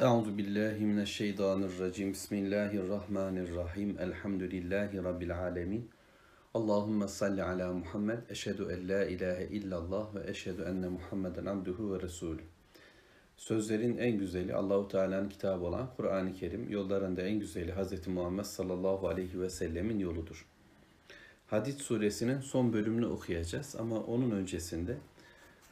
[0.00, 2.12] Euzu billahi mineşşeytanirracim.
[2.12, 3.98] Bismillahirrahmanirrahim.
[3.98, 5.90] Elhamdülillahi rabbil alamin.
[6.54, 8.18] Allahumme salli ala Muhammed.
[8.30, 12.42] Eşhedü en la ilahe illallah ve eşhedü enne Muhammeden abduhu ve resulü.
[13.36, 18.06] Sözlerin en güzeli Allahu Teala'nın kitabı olan Kur'an-ı Kerim, yollarında en güzeli Hz.
[18.06, 20.46] Muhammed sallallahu aleyhi ve sellemin yoludur.
[21.46, 24.96] Hadid suresinin son bölümünü okuyacağız ama onun öncesinde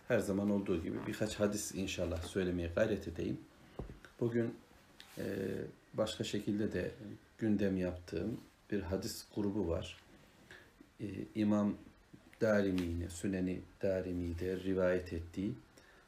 [0.09, 3.39] her zaman olduğu gibi birkaç hadis inşallah söylemeye gayret edeyim.
[4.21, 4.55] Bugün
[5.19, 5.25] e,
[5.95, 6.91] başka şekilde de
[7.39, 9.97] gündem yaptığım bir hadis grubu var.
[11.01, 11.75] E, İmam
[12.41, 15.55] Darimi'ne, Süneni Darimi'de rivayet ettiği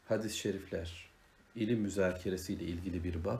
[0.08, 1.10] hadis-i şerifler,
[1.56, 3.38] ilim müzakeresiyle ilgili bir bab.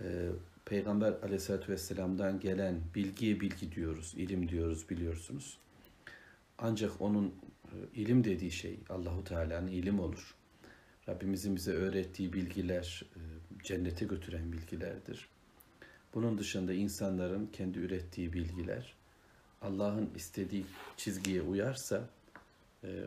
[0.00, 0.28] E,
[0.64, 5.58] Peygamber aleyhissalatü vesselam'dan gelen bilgiye bilgi diyoruz, ilim diyoruz biliyorsunuz.
[6.58, 7.34] Ancak onun
[7.94, 10.34] ilim dediği şey Allahu Teala'nın ilim olur.
[11.08, 13.04] Rabbimizin bize öğrettiği bilgiler
[13.64, 15.28] cennete götüren bilgilerdir.
[16.14, 18.94] Bunun dışında insanların kendi ürettiği bilgiler
[19.62, 20.64] Allah'ın istediği
[20.96, 22.08] çizgiye uyarsa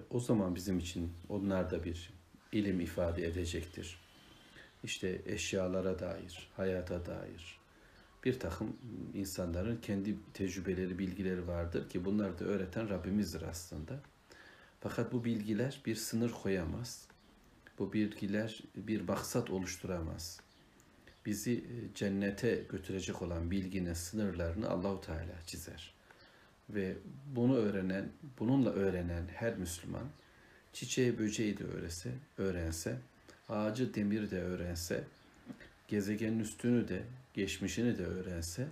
[0.10, 2.14] o zaman bizim için onlar da bir
[2.52, 4.00] ilim ifade edecektir.
[4.84, 7.64] İşte eşyalara dair, hayata dair
[8.26, 8.78] bir takım
[9.14, 14.00] insanların kendi tecrübeleri, bilgileri vardır ki bunları da öğreten Rabbimizdir aslında.
[14.80, 17.08] Fakat bu bilgiler bir sınır koyamaz.
[17.80, 20.40] Bu bilgiler bir maksat oluşturamaz.
[21.26, 21.64] Bizi
[21.96, 25.94] cennete götürecek olan bilginin sınırlarını Allahu Teala çizer.
[26.70, 26.96] Ve
[27.36, 30.08] bunu öğrenen, bununla öğrenen her Müslüman
[30.74, 32.98] çiçeği böceği de öğrense, öğrense,
[33.50, 35.04] ağacı demir de öğrense,
[35.88, 38.68] gezegenin üstünü de, geçmişini de öğrense,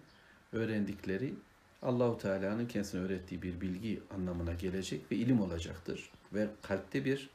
[0.51, 1.33] öğrendikleri
[1.81, 7.29] Allahu Teala'nın kendisine öğrettiği bir bilgi anlamına gelecek ve ilim olacaktır ve kalpte bir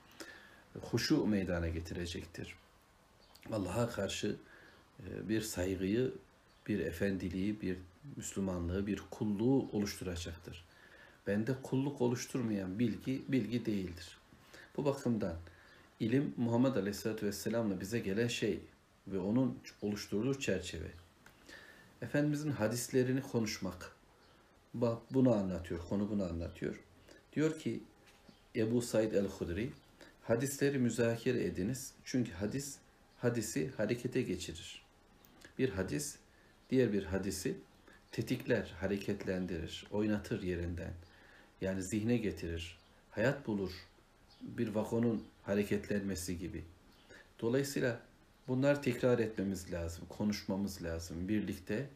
[0.82, 2.54] huşu meydana getirecektir.
[3.52, 4.36] Allah'a karşı
[5.00, 6.12] bir saygıyı,
[6.68, 7.78] bir efendiliği, bir
[8.16, 10.64] Müslümanlığı, bir kulluğu oluşturacaktır.
[11.26, 14.18] Bende kulluk oluşturmayan bilgi, bilgi değildir.
[14.76, 15.36] Bu bakımdan
[16.00, 18.60] ilim Muhammed Aleyhisselatü Vesselam'la bize gelen şey
[19.08, 20.88] ve onun oluşturduğu çerçeve.
[22.02, 23.96] Efendimizin hadislerini konuşmak,
[24.74, 26.80] bak bunu anlatıyor, konu bunu anlatıyor.
[27.32, 27.80] Diyor ki
[28.56, 29.70] Ebu Said el-Hudri,
[30.28, 32.78] hadisleri müzakere ediniz çünkü hadis,
[33.18, 34.82] hadisi harekete geçirir.
[35.58, 36.16] Bir hadis,
[36.70, 37.56] diğer bir hadisi
[38.12, 40.92] tetikler, hareketlendirir, oynatır yerinden.
[41.60, 42.78] Yani zihne getirir,
[43.10, 43.70] hayat bulur,
[44.42, 46.64] bir vagonun hareketlenmesi gibi.
[47.40, 48.00] Dolayısıyla
[48.48, 51.28] bunlar tekrar etmemiz lazım, konuşmamız lazım.
[51.28, 51.86] Birlikte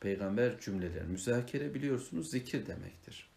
[0.00, 3.28] peygamber cümleleri, müzakere biliyorsunuz zikir demektir.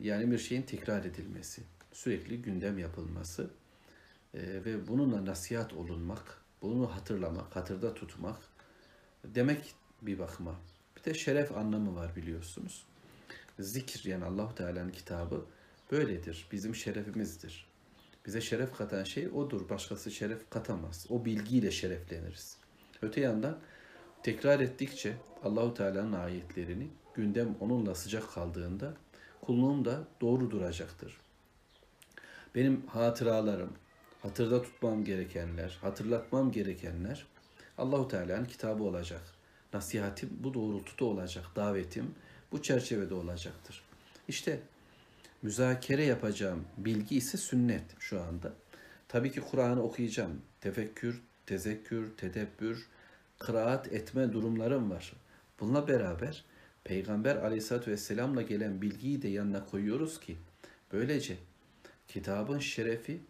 [0.00, 1.62] Yani bir şeyin tekrar edilmesi,
[1.96, 3.50] sürekli gündem yapılması
[4.34, 8.38] e, ve bununla nasihat olunmak, bunu hatırlamak, hatırda tutmak
[9.24, 10.54] demek bir bakıma.
[10.96, 12.86] Bir de şeref anlamı var biliyorsunuz.
[13.58, 15.44] Zikir yani Allahu Teala'nın kitabı
[15.90, 16.48] böyledir.
[16.52, 17.66] Bizim şerefimizdir.
[18.26, 19.68] Bize şeref katan şey odur.
[19.68, 21.06] Başkası şeref katamaz.
[21.10, 22.56] O bilgiyle şerefleniriz.
[23.02, 23.58] Öte yandan
[24.22, 28.94] tekrar ettikçe Allahu Teala'nın ayetlerini gündem onunla sıcak kaldığında
[29.40, 31.25] kulluğum da doğru duracaktır.
[32.56, 33.72] Benim hatıralarım,
[34.22, 37.26] hatırda tutmam gerekenler, hatırlatmam gerekenler
[37.78, 39.20] Allahu Teala'nın kitabı olacak.
[39.72, 41.44] Nasihatim bu doğrultuda olacak.
[41.56, 42.14] Davetim
[42.52, 43.82] bu çerçevede olacaktır.
[44.28, 44.60] İşte
[45.42, 48.52] müzakere yapacağım bilgi ise sünnet şu anda.
[49.08, 50.40] Tabii ki Kur'an'ı okuyacağım.
[50.60, 52.86] Tefekkür, tezekkür, tedebbür,
[53.38, 55.12] kıraat etme durumlarım var.
[55.60, 56.44] Bununla beraber
[56.84, 60.36] Peygamber aleyhissalatü vesselamla gelen bilgiyi de yanına koyuyoruz ki
[60.92, 61.36] böylece
[62.08, 63.20] kitabın şerefi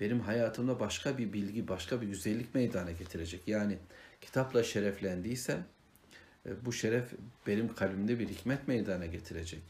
[0.00, 3.48] benim hayatımda başka bir bilgi, başka bir güzellik meydana getirecek.
[3.48, 3.78] Yani
[4.20, 5.66] kitapla şereflendiysem
[6.46, 7.12] e, bu şeref
[7.46, 9.62] benim kalbimde bir hikmet meydana getirecek.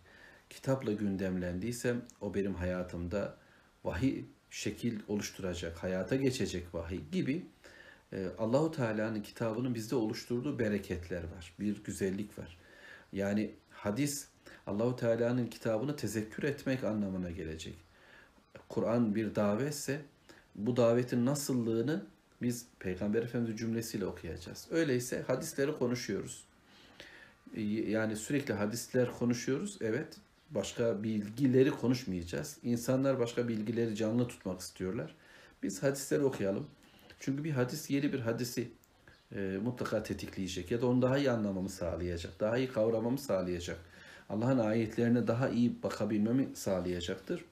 [0.50, 3.36] Kitapla gündemlendiysem o benim hayatımda
[3.84, 7.46] vahiy şekil oluşturacak, hayata geçecek vahiy gibi
[8.12, 11.52] e, Allahu Teala'nın kitabının bizde oluşturduğu bereketler var.
[11.60, 12.58] Bir güzellik var.
[13.12, 14.28] Yani hadis
[14.66, 17.85] Allahu Teala'nın kitabını tezekkür etmek anlamına gelecek.
[18.68, 20.00] Kur'an bir davetse
[20.54, 22.04] bu davetin nasıllığını
[22.42, 24.68] biz Peygamber Efendimiz cümlesiyle okuyacağız.
[24.70, 26.44] Öyleyse hadisleri konuşuyoruz.
[27.86, 29.78] Yani sürekli hadisler konuşuyoruz.
[29.80, 30.16] Evet.
[30.50, 32.58] Başka bilgileri konuşmayacağız.
[32.62, 35.14] İnsanlar başka bilgileri canlı tutmak istiyorlar.
[35.62, 36.66] Biz hadisleri okuyalım.
[37.20, 38.68] Çünkü bir hadis yeni bir hadisi
[39.34, 43.78] e, mutlaka tetikleyecek ya da onu daha iyi anlamamı sağlayacak, daha iyi kavramamı sağlayacak.
[44.28, 47.44] Allah'ın ayetlerine daha iyi bakabilmemi sağlayacaktır.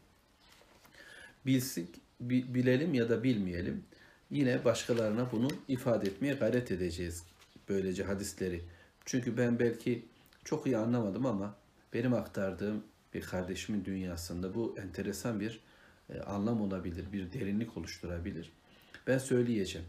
[1.47, 1.89] Bilsik,
[2.21, 3.85] bilelim ya da bilmeyelim.
[4.31, 7.25] yine başkalarına bunu ifade etmeye gayret edeceğiz.
[7.69, 8.61] Böylece hadisleri.
[9.05, 10.05] Çünkü ben belki
[10.45, 11.55] çok iyi anlamadım ama
[11.95, 15.61] benim aktardığım bir kardeşimin dünyasında bu enteresan bir
[16.11, 18.53] e, anlam olabilir, bir derinlik oluşturabilir.
[19.07, 19.87] Ben söyleyeceğim.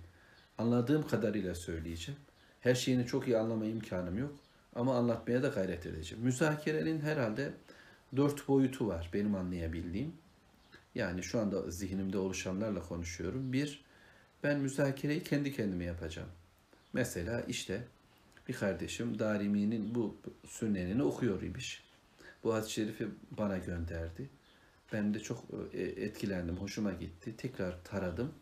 [0.58, 2.20] Anladığım kadarıyla söyleyeceğim.
[2.62, 4.36] Her şeyini çok iyi anlama imkanım yok
[4.76, 6.24] ama anlatmaya da gayret edeceğim.
[6.24, 7.54] Müzakerenin herhalde
[8.16, 10.14] dört boyutu var benim anlayabildiğim.
[10.96, 13.54] Yani şu anda zihnimde oluşanlarla konuşuyorum.
[13.54, 13.84] Bir,
[14.44, 16.30] ben müzakereyi kendi kendime yapacağım.
[16.94, 17.84] Mesela işte
[18.48, 21.84] bir kardeşim Darimi'nin bu sünnenini okuyor imiş.
[22.44, 24.30] Bu hadis-i şerifi bana gönderdi.
[24.94, 25.44] Ben de çok
[25.74, 27.38] e, etkilendim, hoşuma gitti.
[27.38, 28.34] Tekrar taradım,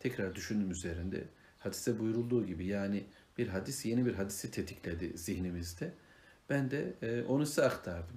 [0.00, 1.24] tekrar düşündüm üzerinde.
[1.58, 3.04] Hadiste buyurulduğu gibi yani
[3.38, 5.92] bir hadis yeni bir hadisi tetikledi zihnimizde.
[6.50, 8.16] Ben de e, onu size aktardım.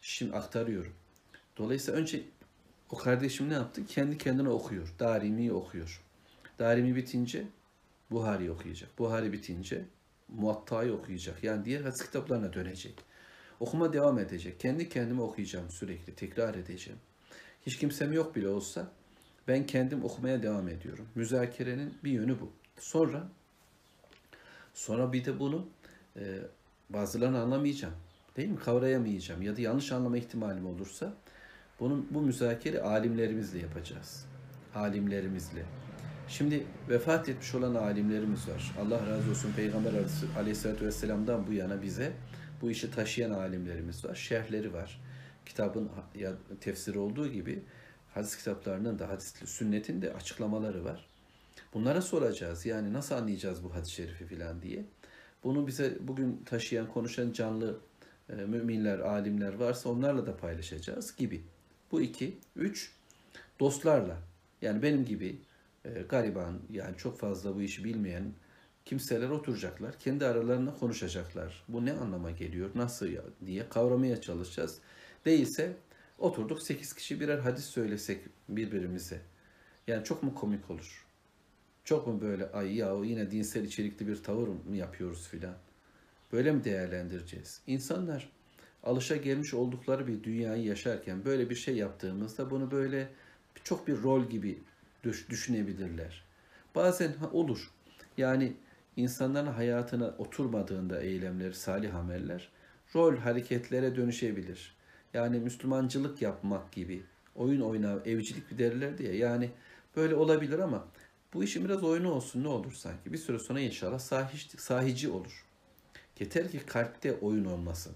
[0.00, 0.92] Şimdi aktarıyorum.
[1.56, 2.22] Dolayısıyla önce
[2.92, 3.86] o kardeşim ne yaptı?
[3.86, 4.94] Kendi kendine okuyor.
[4.98, 6.02] Darimi okuyor.
[6.58, 7.44] Darimi bitince
[8.10, 8.98] Buhari okuyacak.
[8.98, 9.84] Buhari bitince
[10.28, 11.44] Muatta'yı okuyacak.
[11.44, 12.94] Yani diğer hadis kitaplarına dönecek.
[13.60, 14.60] Okuma devam edecek.
[14.60, 16.14] Kendi kendime okuyacağım sürekli.
[16.14, 16.98] Tekrar edeceğim.
[17.66, 18.92] Hiç kimsem yok bile olsa
[19.48, 21.08] ben kendim okumaya devam ediyorum.
[21.14, 22.52] Müzakerenin bir yönü bu.
[22.78, 23.28] Sonra
[24.74, 25.68] sonra bir de bunu
[26.16, 26.38] e,
[26.90, 27.94] bazılarını anlamayacağım.
[28.36, 28.58] Değil mi?
[28.58, 31.14] Kavrayamayacağım ya da yanlış anlama ihtimalim olursa
[31.80, 34.24] bunun bu müzakere alimlerimizle yapacağız.
[34.74, 35.62] Alimlerimizle.
[36.28, 38.74] Şimdi vefat etmiş olan alimlerimiz var.
[38.80, 39.92] Allah razı olsun Peygamber
[40.38, 42.12] Aleyhisselatü Vesselam'dan bu yana bize
[42.62, 44.14] bu işi taşıyan alimlerimiz var.
[44.14, 45.00] Şerhleri var.
[45.46, 45.90] Kitabın
[46.60, 47.62] tefsiri olduğu gibi
[48.14, 51.06] hadis kitaplarının da hadis sünnetin de açıklamaları var.
[51.74, 52.66] Bunlara soracağız.
[52.66, 54.84] Yani nasıl anlayacağız bu hadis-i şerifi filan diye.
[55.44, 57.80] Bunu bize bugün taşıyan, konuşan canlı
[58.28, 61.44] e, müminler, alimler varsa onlarla da paylaşacağız gibi.
[61.92, 62.38] Bu iki.
[62.56, 62.92] Üç,
[63.60, 64.18] dostlarla.
[64.62, 65.38] Yani benim gibi
[65.84, 68.32] e, gariban, yani çok fazla bu işi bilmeyen
[68.84, 69.98] kimseler oturacaklar.
[69.98, 71.64] Kendi aralarında konuşacaklar.
[71.68, 74.78] Bu ne anlama geliyor, nasıl ya diye kavramaya çalışacağız.
[75.24, 75.76] Değilse
[76.18, 79.20] oturduk sekiz kişi birer hadis söylesek birbirimize.
[79.86, 81.06] Yani çok mu komik olur?
[81.84, 85.54] Çok mu böyle ay ya o yine dinsel içerikli bir tavır mı yapıyoruz filan?
[86.32, 87.60] Böyle mi değerlendireceğiz?
[87.66, 88.28] İnsanlar
[88.84, 93.08] alışa gelmiş oldukları bir dünyayı yaşarken böyle bir şey yaptığımızda bunu böyle
[93.64, 94.58] çok bir rol gibi
[95.04, 96.24] düşünebilirler.
[96.74, 97.70] Bazen olur.
[98.16, 98.52] Yani
[98.96, 102.48] insanların hayatına oturmadığında eylemler, salih ameller
[102.94, 104.76] rol hareketlere dönüşebilir.
[105.14, 107.02] Yani Müslümancılık yapmak gibi
[107.34, 109.16] oyun oyna, evcilik bir derler diye.
[109.16, 109.50] Yani
[109.96, 110.86] böyle olabilir ama
[111.34, 113.12] bu işin biraz oyunu olsun ne olur sanki.
[113.12, 115.46] Bir süre sonra inşallah sahici, sahici olur.
[116.20, 117.92] Yeter ki kalpte oyun olmasın.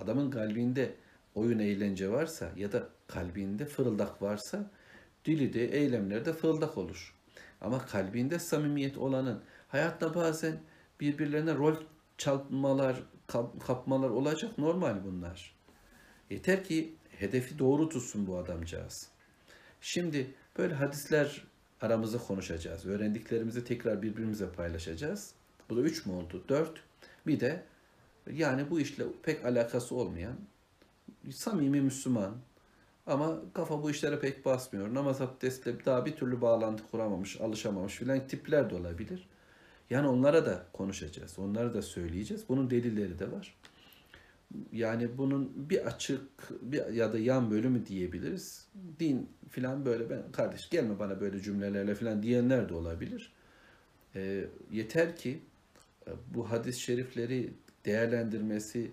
[0.00, 0.94] Adamın kalbinde
[1.34, 4.70] oyun eğlence varsa ya da kalbinde fırıldak varsa
[5.24, 7.14] dili de eylemleri de fırıldak olur.
[7.60, 10.60] Ama kalbinde samimiyet olanın hayatta bazen
[11.00, 11.76] birbirlerine rol
[12.18, 13.02] çalmalar,
[13.66, 15.54] kapmalar olacak normal bunlar.
[16.30, 19.10] Yeter ki hedefi doğru tutsun bu adamcağız.
[19.80, 21.44] Şimdi böyle hadisler
[21.80, 22.86] aramızda konuşacağız.
[22.86, 25.34] Öğrendiklerimizi tekrar birbirimize paylaşacağız.
[25.70, 26.44] Bu da üç mü oldu?
[26.48, 26.82] Dört.
[27.26, 27.64] Bir de
[28.34, 30.36] yani bu işle pek alakası olmayan
[31.30, 32.36] samimi Müslüman
[33.06, 34.94] ama kafa bu işlere pek basmıyor.
[34.94, 39.28] Namaz abdestle daha bir türlü bağlantı kuramamış, alışamamış filan tipler de olabilir.
[39.90, 41.38] Yani onlara da konuşacağız.
[41.38, 42.44] Onlara da söyleyeceğiz.
[42.48, 43.56] Bunun delilleri de var.
[44.72, 46.22] Yani bunun bir açık
[46.62, 48.66] bir ya da yan bölümü diyebiliriz.
[49.00, 53.32] Din filan böyle ben kardeş gelme bana böyle cümlelerle filan diyenler de olabilir.
[54.14, 55.40] E, yeter ki
[56.06, 57.52] e, bu hadis-i şerifleri
[57.84, 58.90] değerlendirmesi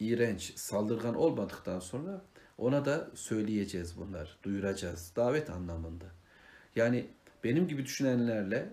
[0.00, 2.22] iğrenç, saldırgan olmadıktan sonra
[2.58, 6.04] ona da söyleyeceğiz bunlar, duyuracağız davet anlamında.
[6.76, 7.06] Yani
[7.44, 8.68] benim gibi düşünenlerle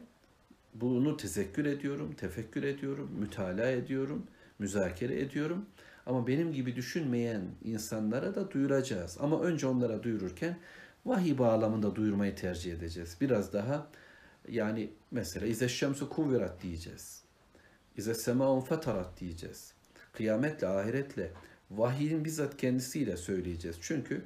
[0.73, 4.23] bunu tezekkür ediyorum, tefekkür ediyorum, mütalaa ediyorum,
[4.59, 5.65] müzakere ediyorum.
[6.05, 9.17] Ama benim gibi düşünmeyen insanlara da duyuracağız.
[9.19, 10.57] Ama önce onlara duyururken
[11.05, 13.17] vahiy bağlamında duyurmayı tercih edeceğiz.
[13.21, 13.87] Biraz daha
[14.49, 17.26] yani mesela İze şemsu kuvverat diyeceğiz.
[17.97, 19.73] İze semaun fetarat diyeceğiz.
[20.13, 21.31] Kıyametle, ahiretle,
[21.71, 23.77] vahyin bizzat kendisiyle söyleyeceğiz.
[23.81, 24.25] Çünkü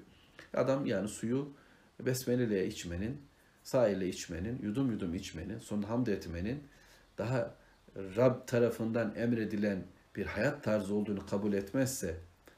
[0.54, 1.54] adam yani suyu
[2.00, 3.22] besmeleyle içmenin,
[3.64, 6.64] sağ ile içmenin, yudum yudum içmenin, sonra hamd etmenin
[7.18, 7.56] daha
[7.96, 9.84] Rab tarafından emredilen
[10.16, 12.18] bir hayat tarzı olduğunu kabul etmezse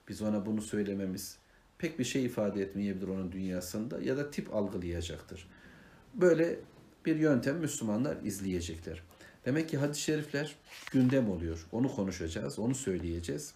[0.09, 1.37] biz ona bunu söylememiz
[1.77, 5.49] pek bir şey ifade etmeyebilir onun dünyasında ya da tip algılayacaktır.
[6.13, 6.59] Böyle
[7.05, 9.03] bir yöntem Müslümanlar izleyecekler.
[9.45, 10.55] Demek ki hadis-i şerifler
[10.91, 11.65] gündem oluyor.
[11.71, 13.53] Onu konuşacağız, onu söyleyeceğiz.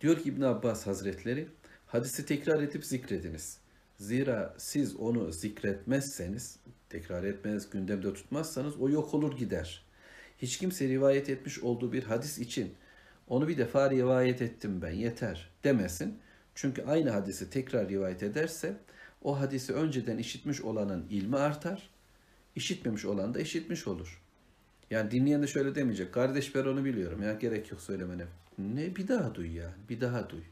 [0.00, 1.48] Diyor ki İbn Abbas Hazretleri,
[1.86, 3.58] hadisi tekrar edip zikrediniz.
[3.98, 9.84] Zira siz onu zikretmezseniz, tekrar etmez, gündemde tutmazsanız o yok olur gider.
[10.38, 12.74] Hiç kimse rivayet etmiş olduğu bir hadis için
[13.28, 16.18] onu bir defa rivayet ettim ben yeter demesin.
[16.54, 18.76] Çünkü aynı hadisi tekrar rivayet ederse
[19.22, 21.90] o hadisi önceden işitmiş olanın ilmi artar,
[22.58, 24.22] işitmemiş olan da işitmiş olur.
[24.90, 26.14] Yani dinleyen de şöyle demeyecek.
[26.14, 28.24] Kardeş ben onu biliyorum ya gerek yok söylemene.
[28.58, 30.42] Ne bir daha duy yani bir daha duy.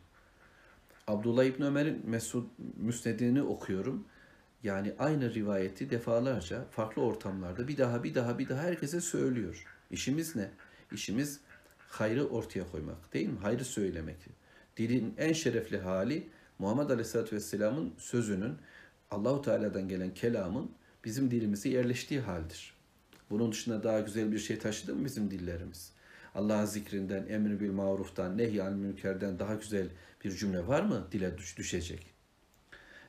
[1.06, 2.44] Abdullah İbni Ömer'in Mesud
[2.76, 4.04] Müsned'ini okuyorum.
[4.62, 9.66] Yani aynı rivayeti defalarca farklı ortamlarda bir daha bir daha bir daha herkese söylüyor.
[9.90, 10.50] İşimiz ne?
[10.92, 11.40] İşimiz
[11.78, 13.38] hayrı ortaya koymak değil mi?
[13.42, 14.16] Hayrı söylemek.
[14.76, 18.54] Dilin en şerefli hali Muhammed Aleyhisselatü Vesselam'ın sözünün
[19.10, 20.70] Allahu Teala'dan gelen kelamın
[21.06, 22.74] bizim dilimize yerleştiği haldir.
[23.30, 25.92] Bunun dışında daha güzel bir şey taşıdı mı bizim dillerimiz?
[26.34, 29.88] Allah'ın zikrinden, emri bil maruftan, nehy münkerden daha güzel
[30.24, 32.06] bir cümle var mı dile düş, düşecek?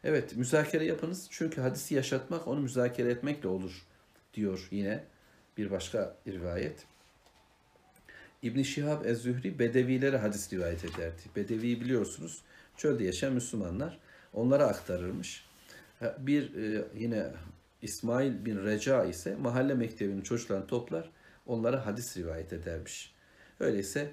[0.04, 1.28] Evet, müzakere yapınız.
[1.30, 3.86] Çünkü hadisi yaşatmak onu müzakere etmekle olur
[4.34, 5.04] diyor yine
[5.58, 6.86] bir başka rivayet.
[8.42, 11.22] İbn Şihab Ez-Zühri Bedevilere hadis rivayet ederdi.
[11.36, 12.42] Bedevi biliyorsunuz
[12.78, 14.00] çölde yaşayan Müslümanlar
[14.34, 15.46] onlara aktarırmış.
[16.20, 17.32] Bir e, yine
[17.82, 21.10] İsmail bin Reca ise mahalle mektebinin çocuklarını toplar
[21.46, 23.14] onlara hadis rivayet edermiş.
[23.60, 24.12] Öyleyse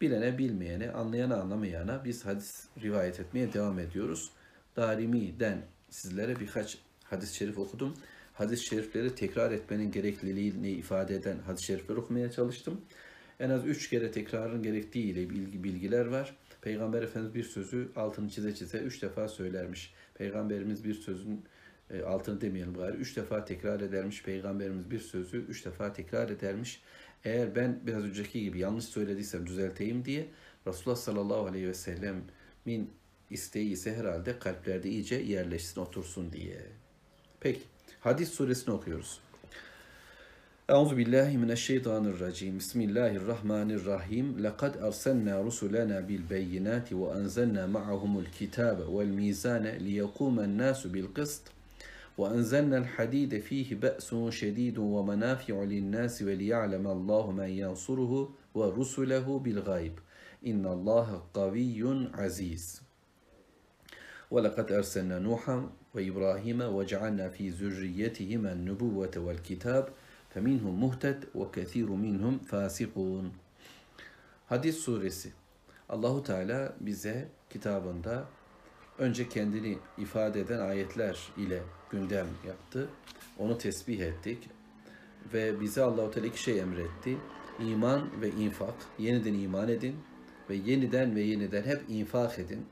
[0.00, 4.30] bilene bilmeyene, anlayana anlamayana biz hadis rivayet etmeye devam ediyoruz.
[4.76, 7.94] Darimi'den sizlere birkaç hadis-i şerif okudum.
[8.32, 12.80] Hadis-i şerifleri tekrar etmenin gerekliliğini ifade eden hadis-i şerifler okumaya çalıştım.
[13.40, 16.36] En az üç kere tekrarın gerektiği ile bilgi, bilgiler var.
[16.62, 19.94] Peygamber Efendimiz bir sözü altını çize çize üç defa söylermiş.
[20.14, 21.44] Peygamberimiz bir sözün
[21.94, 22.96] e, altını demeyelim bari.
[22.96, 24.22] Üç defa tekrar edermiş.
[24.22, 26.82] Peygamberimiz bir sözü üç defa tekrar edermiş.
[27.24, 30.26] Eğer ben biraz önceki gibi yanlış söylediysem düzelteyim diye
[30.66, 32.90] Resulullah sallallahu aleyhi ve sellemin
[33.30, 36.66] isteği ise herhalde kalplerde iyice yerleşsin, otursun diye.
[37.40, 37.60] Peki,
[38.00, 39.20] hadis suresini okuyoruz.
[40.68, 42.58] Euzu billahi mineşşeytanirracim.
[42.58, 44.44] Bismillahirrahmanirrahim.
[44.44, 51.59] Lekad erselna rusulana bil beyinati ve enzelna ma'ahumul kitabe vel mizane liyekumen nasu bil kıst.
[52.17, 59.99] وأنزلنا الحديد فيه بأس شديد ومنافع للناس وليعلم الله من ينصره ورسله بالغيب
[60.47, 62.81] إن الله قوي عزيز
[64.31, 69.89] ولقد أرسلنا نوحا وإبراهيم وجعلنا في ذريتهما النبوة والكتاب
[70.35, 73.31] فَمِنْهُمْ مُهْتَدْ وَكَثِيرٌ مِنْهُمْ فَاسِقُونَ
[74.49, 75.31] Hadis suresi.
[75.89, 78.25] Allahu Teala bize kitabında
[78.99, 82.88] önce kendini ifade eden ayetler ile gündem yaptı.
[83.38, 84.38] Onu tesbih ettik
[85.34, 87.16] ve bize Allahu Teala iki şey emretti.
[87.60, 88.74] İman ve infak.
[88.98, 89.96] Yeniden iman edin
[90.50, 92.66] ve yeniden ve yeniden hep infak edin.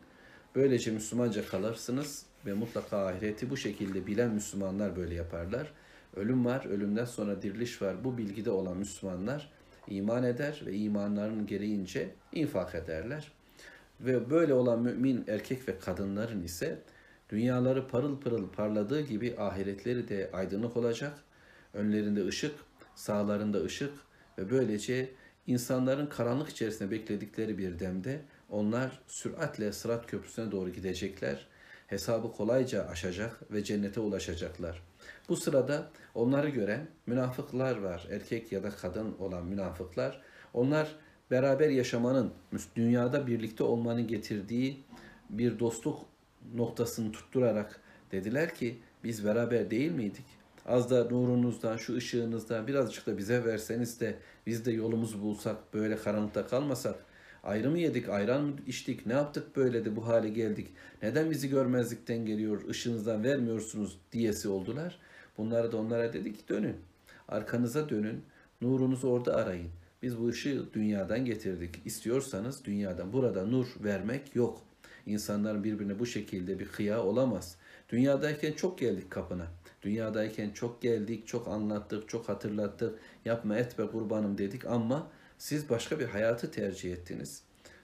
[0.54, 5.72] Böylece Müslümanca kalırsınız ve mutlaka ahireti bu şekilde bilen Müslümanlar böyle yaparlar.
[6.16, 8.04] Ölüm var, ölümden sonra diriliş var.
[8.04, 9.50] Bu bilgide olan Müslümanlar
[9.88, 13.32] iman eder ve imanlarının gereğince infak ederler.
[14.00, 16.78] Ve böyle olan mümin erkek ve kadınların ise
[17.28, 21.24] dünyaları parıl pırıl parladığı gibi ahiretleri de aydınlık olacak.
[21.74, 22.54] Önlerinde ışık,
[22.94, 23.92] sağlarında ışık
[24.38, 25.10] ve böylece
[25.46, 28.20] insanların karanlık içerisinde bekledikleri bir demde
[28.50, 31.46] onlar süratle Sırat Köprüsü'ne doğru gidecekler.
[31.86, 34.82] Hesabı kolayca aşacak ve cennete ulaşacaklar.
[35.28, 38.06] Bu sırada onları gören münafıklar var.
[38.10, 40.22] Erkek ya da kadın olan münafıklar.
[40.54, 40.96] Onlar
[41.30, 42.32] beraber yaşamanın,
[42.76, 44.84] dünyada birlikte olmanın getirdiği
[45.30, 46.06] bir dostluk
[46.54, 47.80] noktasını tutturarak
[48.12, 50.24] dediler ki biz beraber değil miydik?
[50.66, 55.96] Az da nurunuzdan, şu ışığınızdan birazcık da bize verseniz de biz de yolumuzu bulsak, böyle
[55.96, 56.94] karanlıkta kalmasak,
[57.42, 60.68] ayrı mı yedik, ayran mı içtik, ne yaptık böyle de bu hale geldik,
[61.02, 64.98] neden bizi görmezlikten geliyor, ışığınızdan vermiyorsunuz diyesi oldular.
[65.38, 66.76] Bunları da onlara dedik dönün.
[67.28, 68.24] Arkanıza dönün.
[68.60, 69.70] Nurunuzu orada arayın.
[70.02, 71.80] Biz bu ışığı dünyadan getirdik.
[71.84, 73.12] İstiyorsanız dünyadan.
[73.12, 74.62] Burada nur vermek yok.
[75.08, 77.56] İnsanların birbirine bu şekilde bir kıya olamaz.
[77.88, 79.46] Dünyadayken çok geldik kapına.
[79.82, 82.98] Dünyadayken çok geldik, çok anlattık, çok hatırlattık.
[83.24, 87.42] Yapma etme kurbanım dedik ama siz başka bir hayatı tercih ettiniz.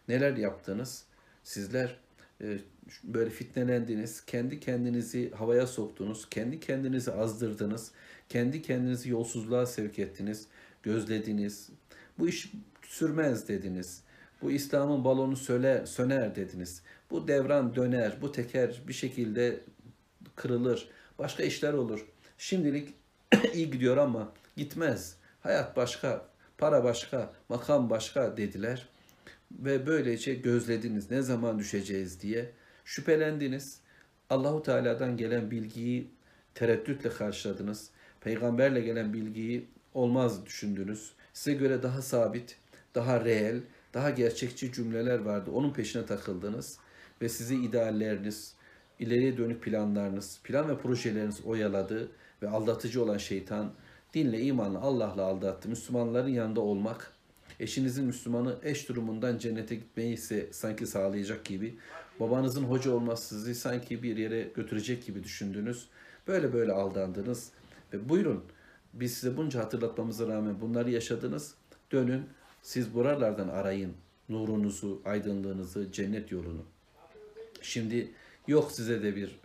[0.09, 1.05] Neler yaptınız?
[1.43, 1.97] Sizler
[2.41, 2.59] e,
[3.05, 7.91] böyle fitnelendiniz, kendi kendinizi havaya soktunuz, kendi kendinizi azdırdınız,
[8.29, 10.47] kendi kendinizi yolsuzluğa sevk ettiniz,
[10.83, 11.69] gözlediniz.
[12.19, 12.53] Bu iş
[12.83, 14.03] sürmez dediniz.
[14.45, 16.83] Bu İslam'ın balonu söner, söner dediniz.
[17.11, 19.61] Bu devran döner, bu teker bir şekilde
[20.37, 20.89] kırılır.
[21.19, 22.07] Başka işler olur.
[22.39, 22.95] Şimdilik
[23.55, 25.17] iyi gidiyor ama gitmez.
[25.41, 26.27] Hayat başka,
[26.59, 28.89] para başka, makam başka dediler.
[29.53, 32.51] Ve böylece gözlediniz ne zaman düşeceğiz diye
[32.85, 33.81] şüphelendiniz.
[34.31, 36.11] Allahu Teala'dan gelen bilgiyi
[36.55, 37.91] tereddütle karşıladınız.
[38.21, 41.13] Peygamberle gelen bilgiyi olmaz düşündünüz.
[41.33, 42.57] Size göre daha sabit,
[42.95, 43.61] daha reel,
[43.95, 45.51] daha gerçekçi cümleler vardı.
[45.55, 46.79] Onun peşine takıldınız
[47.23, 48.55] ve sizi idealleriniz,
[48.99, 52.09] ileriye dönük planlarınız, plan ve projeleriniz oyaladı
[52.43, 53.73] ve aldatıcı olan şeytan
[54.15, 55.69] dinle, imanla, Allah'la aldattı.
[55.69, 57.13] Müslümanların yanında olmak,
[57.61, 61.79] eşinizin Müslümanı eş durumundan cennete gitmeyi ise sanki sağlayacak gibi,
[62.21, 65.89] babanızın hoca olması sizi sanki bir yere götürecek gibi düşündünüz.
[66.29, 67.51] Böyle böyle aldandınız
[67.93, 68.45] ve buyurun
[68.95, 71.55] biz size bunca hatırlatmamıza rağmen bunları yaşadınız.
[71.93, 72.23] Dönün
[72.65, 73.93] siz buralardan arayın
[74.29, 76.63] nurunuzu, aydınlığınızı, cennet yolunu.
[77.63, 78.11] Şimdi
[78.47, 79.41] yok size de bir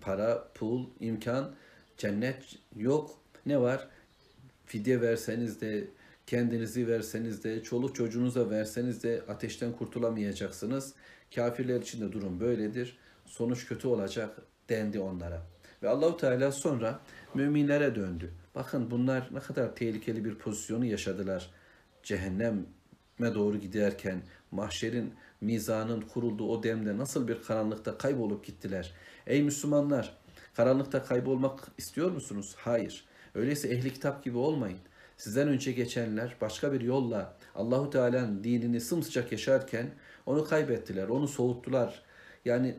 [0.00, 1.54] para, pul, imkan,
[1.96, 3.10] cennet yok.
[3.46, 3.88] Ne var?
[4.66, 5.84] Fidye verseniz de,
[6.26, 10.94] kendinizi verseniz de, çoluk çocuğunuza verseniz de ateşten kurtulamayacaksınız.
[11.34, 12.98] Kafirler için de durum böyledir.
[13.26, 14.36] Sonuç kötü olacak
[14.68, 15.42] dendi onlara.
[15.82, 17.00] Ve Allahu Teala sonra
[17.34, 18.32] müminlere döndü.
[18.54, 21.50] Bakın bunlar ne kadar tehlikeli bir pozisyonu yaşadılar.
[22.06, 22.64] Cehenneme
[23.34, 28.92] doğru giderken mahşerin mizanın kurulduğu o demde nasıl bir karanlıkta kaybolup gittiler.
[29.26, 30.16] Ey Müslümanlar
[30.54, 32.54] karanlıkta kaybolmak istiyor musunuz?
[32.58, 33.04] Hayır.
[33.34, 34.78] Öyleyse ehli kitap gibi olmayın.
[35.16, 39.86] Sizden önce geçenler başka bir yolla Allahu Teala'nın dinini sımsıcak yaşarken
[40.26, 42.02] onu kaybettiler, onu soğuttular.
[42.44, 42.76] Yani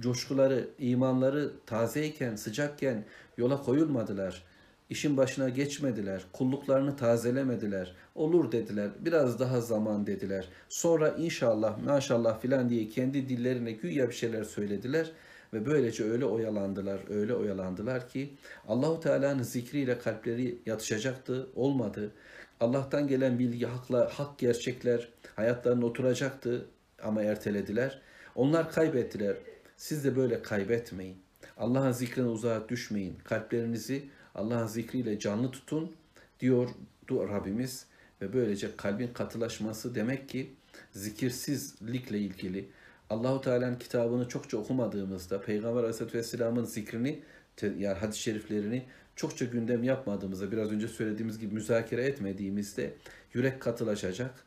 [0.00, 3.04] coşkuları, imanları tazeyken, sıcakken
[3.36, 4.42] yola koyulmadılar.
[4.90, 7.94] İşin başına geçmediler, kulluklarını tazelemediler.
[8.14, 10.48] Olur dediler, biraz daha zaman dediler.
[10.68, 15.10] Sonra inşallah, maşallah filan diye kendi dillerine güya bir şeyler söylediler
[15.52, 18.34] ve böylece öyle oyalandılar, öyle oyalandılar ki
[18.68, 22.12] Allahu Teala'nın zikriyle kalpleri yatışacaktı, olmadı.
[22.60, 26.66] Allah'tan gelen bilgi, hakla, hak gerçekler hayatlarına oturacaktı
[27.02, 28.00] ama ertelediler.
[28.34, 29.36] Onlar kaybettiler.
[29.76, 31.16] Siz de böyle kaybetmeyin.
[31.56, 33.18] Allah'ın zikrine uzağa düşmeyin.
[33.24, 35.92] Kalplerinizi Allah'ın zikriyle canlı tutun
[36.40, 36.68] diyor
[37.10, 37.86] Rabbimiz
[38.20, 40.54] ve böylece kalbin katılaşması demek ki
[40.92, 42.68] zikirsizlikle ilgili
[43.10, 47.22] Allahu Teala'nın kitabını çokça okumadığımızda Peygamber Aleyhisselatü Vesselam'ın zikrini
[47.62, 52.94] yani hadis-i şeriflerini çokça gündem yapmadığımızda biraz önce söylediğimiz gibi müzakere etmediğimizde
[53.32, 54.44] yürek katılaşacak,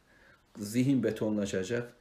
[0.58, 1.93] zihin betonlaşacak,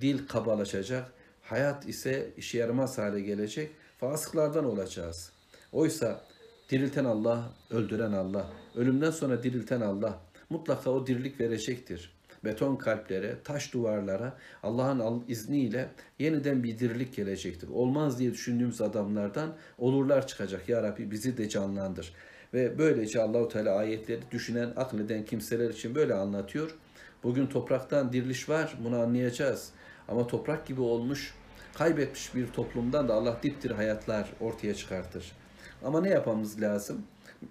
[0.00, 5.32] dil kabalaşacak, hayat ise işe yaramaz hale gelecek, fasıklardan olacağız.
[5.72, 6.24] Oysa
[6.70, 12.14] Dirilten Allah, öldüren Allah, ölümden sonra dirilten Allah mutlaka o dirilik verecektir.
[12.44, 17.68] Beton kalplere, taş duvarlara Allah'ın izniyle yeniden bir dirilik gelecektir.
[17.68, 20.68] Olmaz diye düşündüğümüz adamlardan olurlar çıkacak.
[20.68, 22.12] Ya Rabbi bizi de canlandır.
[22.54, 26.76] Ve böylece Allahu Teala ayetleri düşünen, akleden kimseler için böyle anlatıyor.
[27.22, 29.70] Bugün topraktan diriliş var, bunu anlayacağız.
[30.08, 31.34] Ama toprak gibi olmuş,
[31.74, 35.32] kaybetmiş bir toplumdan da Allah diptir hayatlar ortaya çıkartır.
[35.82, 37.02] Ama ne yapmamız lazım?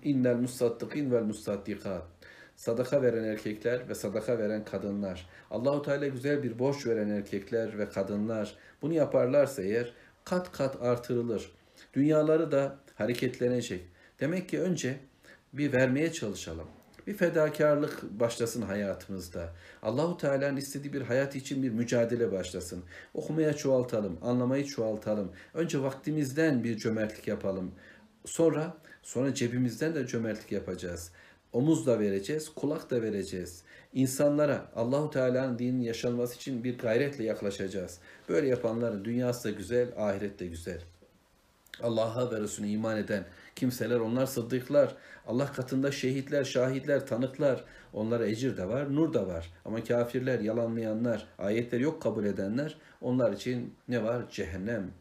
[0.04, 2.04] İnnel musaddikin vel musaddikat.
[2.56, 5.30] Sadaka veren erkekler ve sadaka veren kadınlar.
[5.52, 8.56] Allahu Teala güzel bir borç veren erkekler ve kadınlar.
[8.82, 9.94] Bunu yaparlarsa eğer
[10.26, 11.52] kat kat artırılır.
[11.94, 13.82] Dünyaları da hareketlenecek.
[14.20, 14.98] Demek ki önce
[15.54, 16.68] bir vermeye çalışalım.
[17.08, 19.50] Bir fedakarlık başlasın hayatımızda.
[19.84, 22.84] Allahu Teala'nın istediği bir hayat için bir mücadele başlasın.
[23.14, 25.32] Okumaya çoğaltalım, anlamayı çoğaltalım.
[25.54, 27.72] Önce vaktimizden bir cömertlik yapalım.
[28.26, 31.12] Sonra sonra cebimizden de cömertlik yapacağız.
[31.54, 33.64] Omuz da vereceğiz, kulak da vereceğiz.
[33.94, 38.00] İnsanlara Allahu Teala'nın dininin yaşanması için bir gayretle yaklaşacağız.
[38.30, 40.82] Böyle yapanların dünyası da güzel, ahiret de güzel.
[41.82, 44.96] Allah'a ve Resulüne iman eden kimseler onlar sıddıklar.
[45.28, 47.64] Allah katında şehitler, şahitler, tanıklar.
[47.94, 49.54] Onlara ecir de var, nur da var.
[49.66, 54.30] Ama kafirler, yalanlayanlar, ayetleri yok kabul edenler onlar için ne var?
[54.32, 54.92] Cehennem.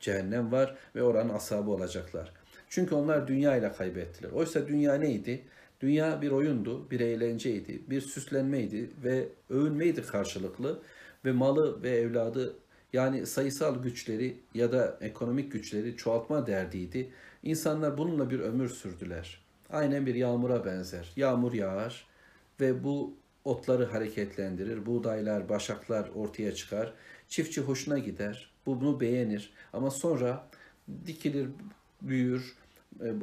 [0.00, 2.32] Cehennem var ve oranın asabı olacaklar.
[2.72, 4.30] Çünkü onlar dünya ile kaybettiler.
[4.30, 5.44] Oysa dünya neydi?
[5.80, 10.82] Dünya bir oyundu, bir eğlenceydi, bir süslenmeydi ve övünmeydi karşılıklı
[11.24, 12.56] ve malı ve evladı
[12.92, 17.10] yani sayısal güçleri ya da ekonomik güçleri çoğaltma derdiydi.
[17.42, 19.44] İnsanlar bununla bir ömür sürdüler.
[19.70, 21.12] Aynen bir yağmura benzer.
[21.16, 22.06] Yağmur yağar
[22.60, 24.86] ve bu otları hareketlendirir.
[24.86, 26.94] Buğdaylar, başaklar ortaya çıkar.
[27.28, 28.50] Çiftçi hoşuna gider.
[28.66, 29.52] Bunu beğenir.
[29.72, 30.48] Ama sonra
[31.06, 31.48] dikilir,
[32.02, 32.61] büyür,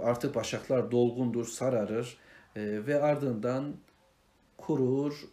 [0.02, 2.18] artık başaklar dolgundur, sararır
[2.56, 3.76] e, ve ardından
[4.58, 5.26] kurur,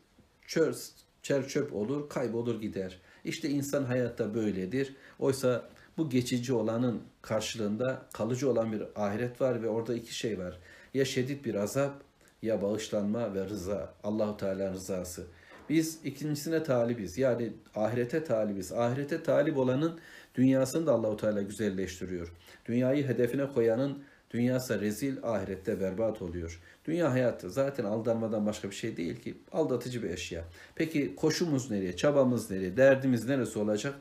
[0.47, 0.75] çöl,
[1.23, 3.01] çer çöp olur, kaybolur gider.
[3.25, 4.97] İşte insan hayatta böyledir.
[5.19, 5.69] Oysa
[5.99, 10.59] bu geçici olanın karşılığında kalıcı olan bir ahiret var ve orada iki şey var.
[10.95, 12.03] Ya şiddet bir azap
[12.43, 13.95] ya bağışlanma ve rıza.
[14.05, 15.27] Allahu Teala rızası.
[15.69, 17.19] Biz ikincisine talibiz.
[17.19, 18.73] Yani ahirete talibiz.
[18.73, 20.01] Ahirete talip olanın
[20.35, 22.33] dünyasını da Allahu Teala güzelleştiriyor.
[22.67, 26.61] Dünyayı hedefine koyanın dünyası rezil, ahirette berbat oluyor.
[26.85, 29.35] Dünya hayatı zaten aldanmadan başka bir şey değil ki.
[29.53, 30.45] Aldatıcı bir eşya.
[30.75, 31.97] Peki koşumuz nereye?
[31.97, 32.77] Çabamız nereye?
[32.77, 33.95] Derdimiz neresi olacak?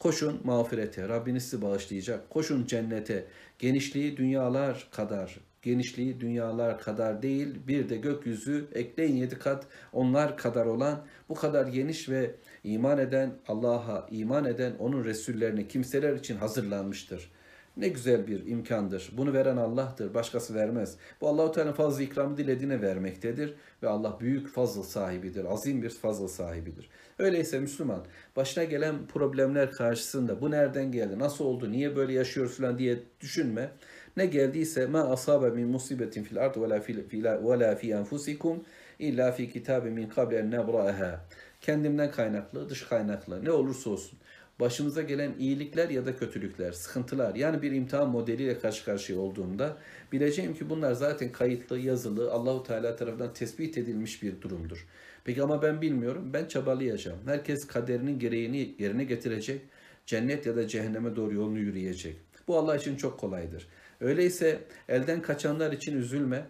[0.00, 2.30] Koşun mağfirete, Rabbiniz sizi bağışlayacak.
[2.30, 3.24] Koşun cennete,
[3.58, 10.66] genişliği dünyalar kadar, genişliği dünyalar kadar değil, bir de gökyüzü ekleyin yedi kat onlar kadar
[10.66, 12.34] olan, bu kadar geniş ve
[12.64, 17.30] iman eden, Allah'a iman eden, onun Resullerine kimseler için hazırlanmıştır.
[17.76, 19.10] Ne güzel bir imkandır.
[19.12, 20.14] Bunu veren Allah'tır.
[20.14, 20.96] Başkası vermez.
[21.20, 25.44] Bu Allahu Teala fazla ikramı dilediğine vermektedir ve Allah büyük fazıl sahibidir.
[25.44, 26.90] Azim bir fazıl sahibidir.
[27.18, 28.04] Öyleyse Müslüman
[28.36, 33.70] başına gelen problemler karşısında bu nereden geldi, nasıl oldu, niye böyle yaşıyoruz falan diye düşünme.
[34.16, 38.64] Ne geldiyse ma asabe min musibetin fil ard ve la fi ve la fi enfusikum
[38.98, 41.24] illa fi kitabin min qabl en nebraha.
[41.60, 44.18] Kendimden kaynaklı, dış kaynaklı ne olursa olsun
[44.60, 49.76] başımıza gelen iyilikler ya da kötülükler, sıkıntılar yani bir imtihan modeliyle karşı karşıya olduğumda
[50.12, 54.86] bileceğim ki bunlar zaten kayıtlı, yazılı, Allahu Teala tarafından tespit edilmiş bir durumdur.
[55.24, 56.30] Peki ama ben bilmiyorum.
[56.32, 57.18] Ben çabalayacağım.
[57.26, 59.60] Herkes kaderinin gereğini yerine getirecek.
[60.06, 62.16] Cennet ya da cehenneme doğru yolunu yürüyecek.
[62.48, 63.68] Bu Allah için çok kolaydır.
[64.00, 66.46] Öyleyse elden kaçanlar için üzülme.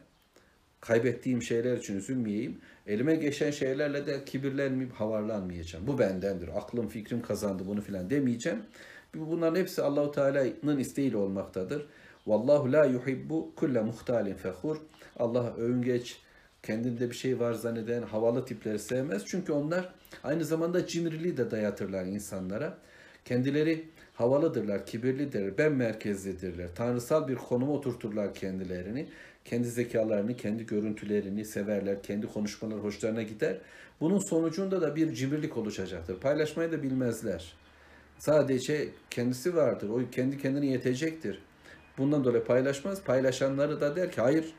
[0.86, 2.58] Kaybettiğim şeyler için üzülmeyeyim.
[2.86, 5.86] Elime geçen şeylerle de kibirlenmeyip havarlanmayacağım.
[5.86, 6.48] Bu bendendir.
[6.56, 8.58] Aklım, fikrim kazandı bunu filan demeyeceğim.
[9.14, 11.86] Bunların hepsi Allahu Teala'nın isteğiyle olmaktadır.
[12.26, 14.76] Vallahu la yuhibbu kulle muhtalin fehur.
[15.16, 16.20] Allah övüngeç,
[16.62, 19.22] kendinde bir şey var zanneden havalı tipleri sevmez.
[19.26, 19.94] Çünkü onlar
[20.24, 22.78] aynı zamanda cimriliği de dayatırlar insanlara.
[23.24, 26.68] Kendileri havalıdırlar, kibirlidirler, ben merkezlidirler.
[26.74, 29.08] Tanrısal bir konuma oturturlar kendilerini.
[29.46, 33.58] Kendi zekalarını, kendi görüntülerini severler, kendi konuşmaları hoşlarına gider.
[34.00, 36.20] Bunun sonucunda da bir cimrilik oluşacaktır.
[36.20, 37.52] Paylaşmayı da bilmezler.
[38.18, 39.88] Sadece kendisi vardır.
[39.88, 41.42] O kendi kendine yetecektir.
[41.98, 43.02] Bundan dolayı paylaşmaz.
[43.02, 44.54] Paylaşanları da der ki hayır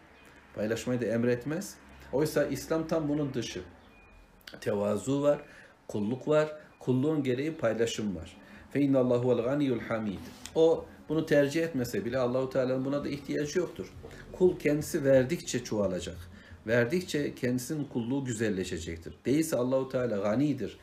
[0.56, 1.76] paylaşmayı da emretmez.
[2.13, 3.62] Oysa İslam tam bunun dışı.
[4.62, 5.39] Tevazu var,
[5.88, 8.38] kulluk var, kulluğun gereği paylaşım var.
[8.71, 10.19] Fe innallahu vel ganiyul hamid.
[10.56, 13.93] O bunu tercih etmese bile Allahu Teala'nın buna da ihtiyacı yoktur.
[14.38, 16.17] Kul kendisi verdikçe çoğalacak.
[16.67, 19.13] Verdikçe kendisinin kulluğu güzelleşecektir.
[19.26, 20.80] Değilse Allahu Teala ganidir.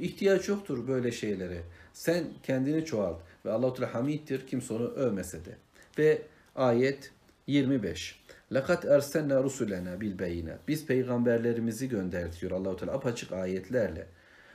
[0.00, 1.60] İhtiyaç yoktur böyle şeylere.
[1.92, 5.50] Sen kendini çoğalt ve Allahu Teala hamiddir kimse onu övmese de.
[5.98, 6.22] Ve
[6.56, 7.12] ayet
[7.46, 8.20] 25.
[8.52, 10.68] Lakat ersenna rusulena bil beyinat.
[10.68, 14.06] Biz peygamberlerimizi gönderdik diyor Allahu Teala apaçık ayetlerle.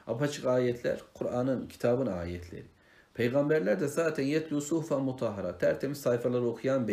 [0.07, 2.65] Apaçık ayetler Kur'an'ın, kitabın ayetleri.
[3.13, 6.87] Peygamberler de zaten yetlu suhfa mutahhara, tertemiz sayfaları okuyan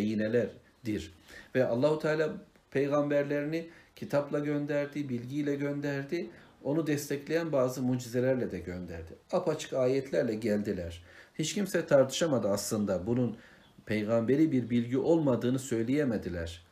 [0.86, 1.12] beyinelerdir.
[1.54, 2.32] Ve Allahu Teala
[2.70, 6.30] peygamberlerini kitapla gönderdi, bilgiyle gönderdi.
[6.64, 9.14] Onu destekleyen bazı mucizelerle de gönderdi.
[9.32, 11.02] Apaçık ayetlerle geldiler.
[11.38, 13.36] Hiç kimse tartışamadı aslında bunun
[13.86, 16.62] peygamberi bir bilgi olmadığını söyleyemediler.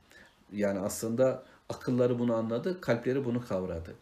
[0.53, 3.95] Yani aslında akılları bunu anladı, kalpleri bunu kavradı.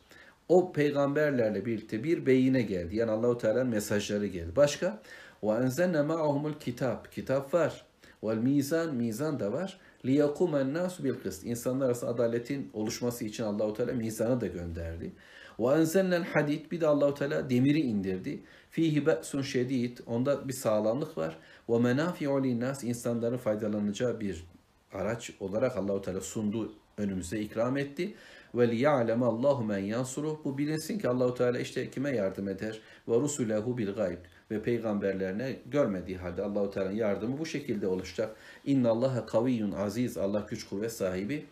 [0.49, 2.97] O peygamberlerle birlikte bir beyine geldi.
[2.97, 4.57] Yani Allahu Teala'nın mesajları geldi.
[4.57, 4.99] Başka?
[5.45, 7.13] Ve enzelne ma'ahumul kitap.
[7.13, 7.85] Kitap var.
[8.23, 9.79] Vel mizan, mizan da var.
[10.05, 11.45] Nasu bil kıst.
[11.45, 15.13] İnsanlar arasında adaletin oluşması için Allahu Teala mizanı da gönderdi.
[15.59, 16.71] Enzelnel hadid.
[16.71, 18.43] Bir de Allahu Teala demiri indirdi.
[18.71, 19.99] Fihi be'sun şedid.
[20.07, 21.39] Onda bir sağlamlık var.
[21.69, 22.85] Menafi'u linnas.
[22.85, 24.45] insanların faydalanacağı bir
[24.93, 28.15] araç olarak Allahu Teala sundu önümüze ikram etti.
[28.55, 30.39] Ve liya'leme Allahu men yansuruh.
[30.45, 32.81] Bu bilinsin ki Allahu Teala işte kime yardım eder?
[33.09, 34.19] Ve rusulehu bil gayb
[34.53, 38.37] ve peygamberlerine görmediği halde Allahu Teala'nın yardımı bu şekilde oluşacak.
[38.65, 40.17] İnna Allaha kaviyyun aziz.
[40.17, 41.45] Allah güç kuvvet sahibi,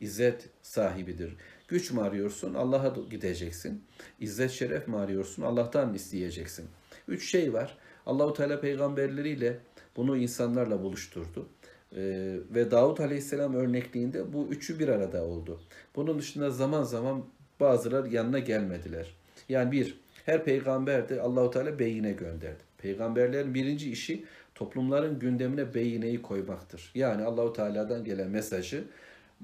[0.00, 1.36] izzet sahibidir.
[1.68, 2.54] Güç mü arıyorsun?
[2.54, 3.84] Allah'a gideceksin.
[4.20, 5.42] İzzet şeref mi arıyorsun?
[5.42, 6.66] Allah'tan isteyeceksin.
[7.08, 7.78] Üç şey var.
[8.06, 9.58] Allahu Teala peygamberleriyle
[9.96, 11.48] bunu insanlarla buluşturdu.
[11.96, 15.60] Ee, ve Davut Aleyhisselam örnekliğinde bu üçü bir arada oldu.
[15.96, 17.24] Bunun dışında zaman zaman
[17.60, 19.14] bazılar yanına gelmediler.
[19.48, 22.62] Yani bir, her peygamber de Allahu Teala beyine gönderdi.
[22.78, 26.90] Peygamberlerin birinci işi toplumların gündemine beyineyi koymaktır.
[26.94, 28.84] Yani Allahu Teala'dan gelen mesajı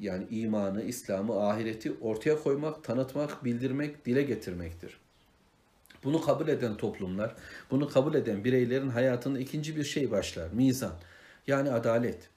[0.01, 4.97] yani imanı, İslam'ı, ahireti ortaya koymak, tanıtmak, bildirmek, dile getirmektir.
[6.05, 7.35] Bunu kabul eden toplumlar,
[7.71, 10.49] bunu kabul eden bireylerin hayatında ikinci bir şey başlar.
[10.53, 10.95] Mizan.
[11.47, 12.29] Yani adalet.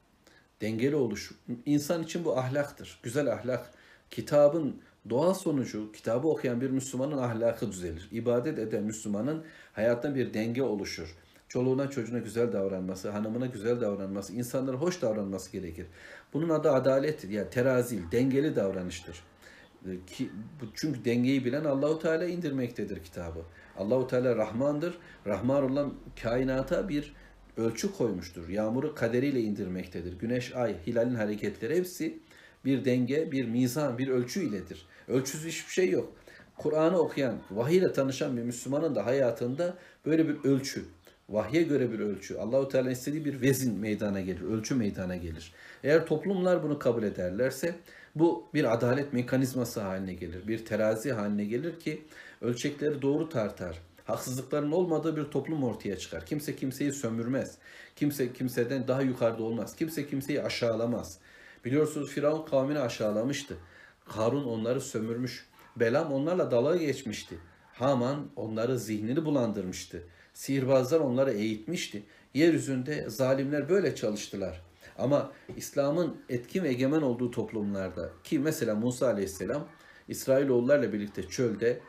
[0.61, 1.31] Dengeli oluş.
[1.65, 2.99] İnsan için bu ahlaktır.
[3.03, 3.71] Güzel ahlak.
[4.11, 8.09] Kitabın Doğal sonucu kitabı okuyan bir Müslümanın ahlakı düzelir.
[8.11, 11.15] İbadet eden Müslümanın hayatında bir denge oluşur.
[11.49, 15.85] Çoluğuna çocuğuna güzel davranması, hanımına güzel davranması, insanlara hoş davranması gerekir.
[16.33, 17.29] Bunun adı adalettir.
[17.29, 19.23] Yani terazil, dengeli davranıştır.
[19.85, 20.29] E, ki
[20.73, 23.39] çünkü dengeyi bilen Allahu Teala indirmektedir kitabı.
[23.77, 24.97] Allahu Teala Rahmandır.
[25.25, 27.13] Rahman olan kainata bir
[27.57, 28.49] ölçü koymuştur.
[28.49, 30.19] Yağmuru kaderiyle indirmektedir.
[30.19, 32.19] Güneş, ay, hilalin hareketleri hepsi
[32.65, 34.85] bir denge, bir mizan, bir ölçü iledir.
[35.07, 36.13] Ölçüsüz hiçbir şey yok.
[36.57, 40.85] Kur'an'ı okuyan, vahiy ile tanışan bir Müslümanın da hayatında böyle bir ölçü,
[41.29, 45.53] vahye göre bir ölçü, Allahu Teala istediği bir vezin meydana gelir, ölçü meydana gelir.
[45.83, 47.75] Eğer toplumlar bunu kabul ederlerse
[48.15, 52.01] bu bir adalet mekanizması haline gelir, bir terazi haline gelir ki
[52.41, 53.81] ölçekleri doğru tartar.
[54.05, 56.25] Haksızlıkların olmadığı bir toplum ortaya çıkar.
[56.25, 57.57] Kimse kimseyi sömürmez.
[57.95, 59.75] Kimse kimseden daha yukarıda olmaz.
[59.75, 61.17] Kimse kimseyi aşağılamaz.
[61.65, 63.57] Biliyorsunuz Firavun kavmini aşağılamıştı.
[64.05, 65.45] Harun onları sömürmüş.
[65.75, 67.37] Belam onlarla dalga geçmişti.
[67.73, 70.03] Haman onları zihnini bulandırmıştı.
[70.33, 72.03] Sihirbazlar onları eğitmişti.
[72.33, 74.61] Yeryüzünde zalimler böyle çalıştılar.
[74.97, 79.67] Ama İslam'ın etkin ve egemen olduğu toplumlarda ki mesela Musa Aleyhisselam
[80.07, 81.79] İsrailoğullarla birlikte çölde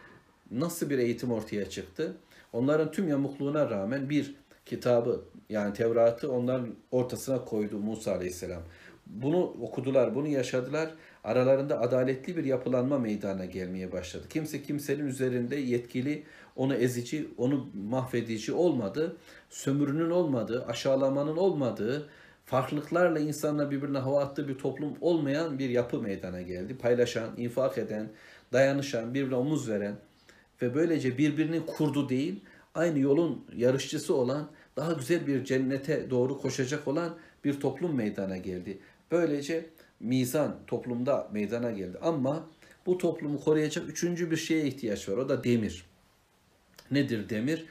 [0.50, 2.16] nasıl bir eğitim ortaya çıktı?
[2.52, 4.34] Onların tüm yamukluğuna rağmen bir
[4.66, 8.62] kitabı yani Tevrat'ı onların ortasına koydu Musa Aleyhisselam.
[9.06, 10.94] Bunu okudular, bunu yaşadılar.
[11.26, 14.24] Aralarında adaletli bir yapılanma meydana gelmeye başladı.
[14.30, 16.22] Kimse kimsenin üzerinde yetkili,
[16.56, 19.16] onu ezici, onu mahvedici olmadı.
[19.50, 22.08] Sömürünün olmadığı, aşağılamanın olmadığı,
[22.44, 26.78] farklılıklarla insanla birbirine hava attığı bir toplum olmayan bir yapı meydana geldi.
[26.78, 28.08] Paylaşan, infak eden,
[28.52, 29.94] dayanışan, birbirine omuz veren
[30.62, 32.40] ve böylece birbirinin kurdu değil,
[32.74, 38.78] aynı yolun yarışçısı olan, daha güzel bir cennete doğru koşacak olan bir toplum meydana geldi.
[39.10, 39.66] Böylece
[40.00, 41.98] mizan toplumda meydana geldi.
[42.02, 42.48] Ama
[42.86, 45.16] bu toplumu koruyacak üçüncü bir şeye ihtiyaç var.
[45.16, 45.86] O da demir.
[46.90, 47.66] Nedir demir?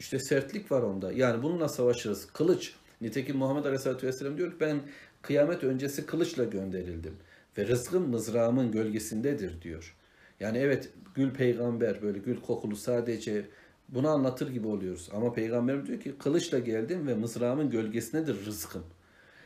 [0.00, 1.12] İşte sertlik var onda.
[1.12, 2.26] Yani bununla savaşırız.
[2.26, 2.74] Kılıç.
[3.00, 4.80] Nitekim Muhammed Aleyhisselatü Vesselam diyor ki ben
[5.22, 7.16] kıyamet öncesi kılıçla gönderildim.
[7.58, 9.96] Ve rızkım mızrağımın gölgesindedir diyor.
[10.40, 13.46] Yani evet gül peygamber böyle gül kokulu sadece
[13.88, 15.08] bunu anlatır gibi oluyoruz.
[15.12, 18.84] Ama peygamber diyor ki kılıçla geldim ve mızrağımın gölgesindedir rızkım.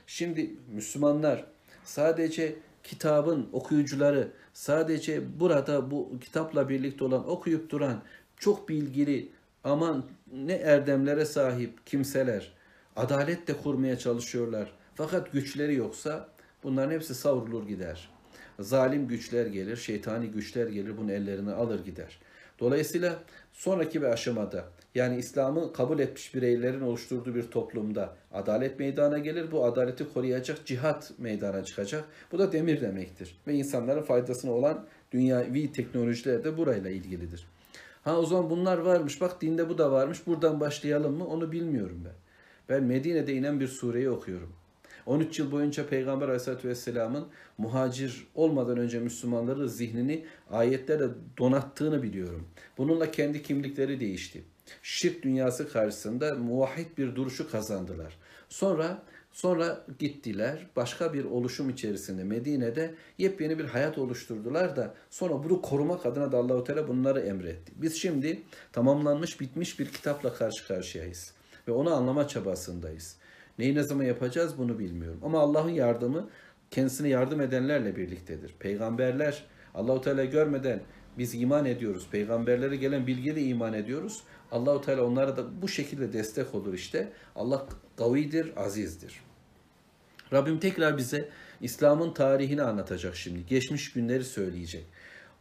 [0.06, 1.46] Şimdi Müslümanlar
[1.88, 8.02] sadece kitabın okuyucuları, sadece burada bu kitapla birlikte olan okuyup duran
[8.36, 9.28] çok bilgili
[9.64, 12.52] aman ne erdemlere sahip kimseler
[12.96, 14.72] adalet de kurmaya çalışıyorlar.
[14.94, 16.28] Fakat güçleri yoksa
[16.62, 18.08] bunların hepsi savrulur gider.
[18.60, 22.18] Zalim güçler gelir, şeytani güçler gelir, bunu ellerine alır gider.
[22.60, 23.18] Dolayısıyla
[23.52, 29.52] sonraki bir aşamada yani İslam'ı kabul etmiş bireylerin oluşturduğu bir toplumda adalet meydana gelir.
[29.52, 32.04] Bu adaleti koruyacak cihat meydana çıkacak.
[32.32, 33.36] Bu da demir demektir.
[33.46, 37.46] Ve insanların faydasına olan dünyavi teknolojiler de burayla ilgilidir.
[38.02, 39.20] Ha o zaman bunlar varmış.
[39.20, 40.26] Bak dinde bu da varmış.
[40.26, 41.26] Buradan başlayalım mı?
[41.26, 42.14] Onu bilmiyorum ben.
[42.68, 44.52] Ben Medine'de inen bir sureyi okuyorum.
[45.08, 47.26] 13 yıl boyunca Peygamber Aleyhisselatü Vesselam'ın
[47.58, 52.48] muhacir olmadan önce Müslümanları zihnini ayetlerle donattığını biliyorum.
[52.78, 54.42] Bununla kendi kimlikleri değişti.
[54.82, 58.18] Şirk dünyası karşısında muvahhid bir duruşu kazandılar.
[58.48, 65.62] Sonra Sonra gittiler başka bir oluşum içerisinde Medine'de yepyeni bir hayat oluşturdular da sonra bunu
[65.62, 67.72] korumak adına da Allahu Teala bunları emretti.
[67.76, 68.42] Biz şimdi
[68.72, 71.32] tamamlanmış bitmiş bir kitapla karşı karşıyayız
[71.68, 73.16] ve onu anlama çabasındayız.
[73.59, 75.19] Neyi ne zaman yapacağız bunu bilmiyorum.
[75.23, 76.29] Ama Allah'ın yardımı
[76.71, 78.53] kendisine yardım edenlerle birliktedir.
[78.59, 80.81] Peygamberler Allahu Teala görmeden
[81.17, 82.07] biz iman ediyoruz.
[82.11, 84.23] Peygamberlere gelen bilgiyle iman ediyoruz.
[84.51, 87.11] Allahu Teala onlara da bu şekilde destek olur işte.
[87.35, 87.65] Allah
[87.97, 89.21] kavidir, azizdir.
[90.33, 91.29] Rabbim tekrar bize
[91.61, 93.45] İslam'ın tarihini anlatacak şimdi.
[93.45, 94.85] Geçmiş günleri söyleyecek.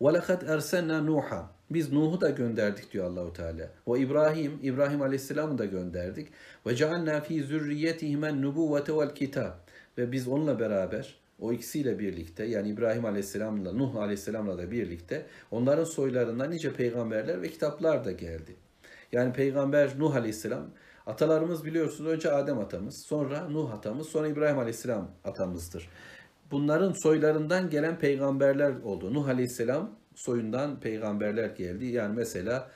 [0.00, 3.69] وَلَقَدْ اَرْسَلْنَا نُوحًا biz Nuh'u da gönderdik diyor Allahu Teala.
[3.87, 6.27] Ve İbrahim, İbrahim Aleyhisselam'ı da gönderdik.
[6.65, 9.51] Ve cealna fi zürriyetihim nubuvvete vel kitab.
[9.97, 15.83] Ve biz onunla beraber o ikisiyle birlikte yani İbrahim Aleyhisselam'la Nuh Aleyhisselam'la da birlikte onların
[15.83, 18.55] soylarından nice peygamberler ve kitaplar da geldi.
[19.11, 20.65] Yani peygamber Nuh Aleyhisselam
[21.05, 25.89] atalarımız biliyorsunuz önce Adem atamız, sonra Nuh atamız, sonra İbrahim Aleyhisselam atamızdır.
[26.51, 29.13] Bunların soylarından gelen peygamberler oldu.
[29.13, 31.85] Nuh Aleyhisselam soyundan peygamberler geldi.
[31.85, 32.71] Yani mesela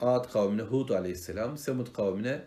[0.00, 2.40] Ad kavmine Hud Aleyhisselam, Semud kavmine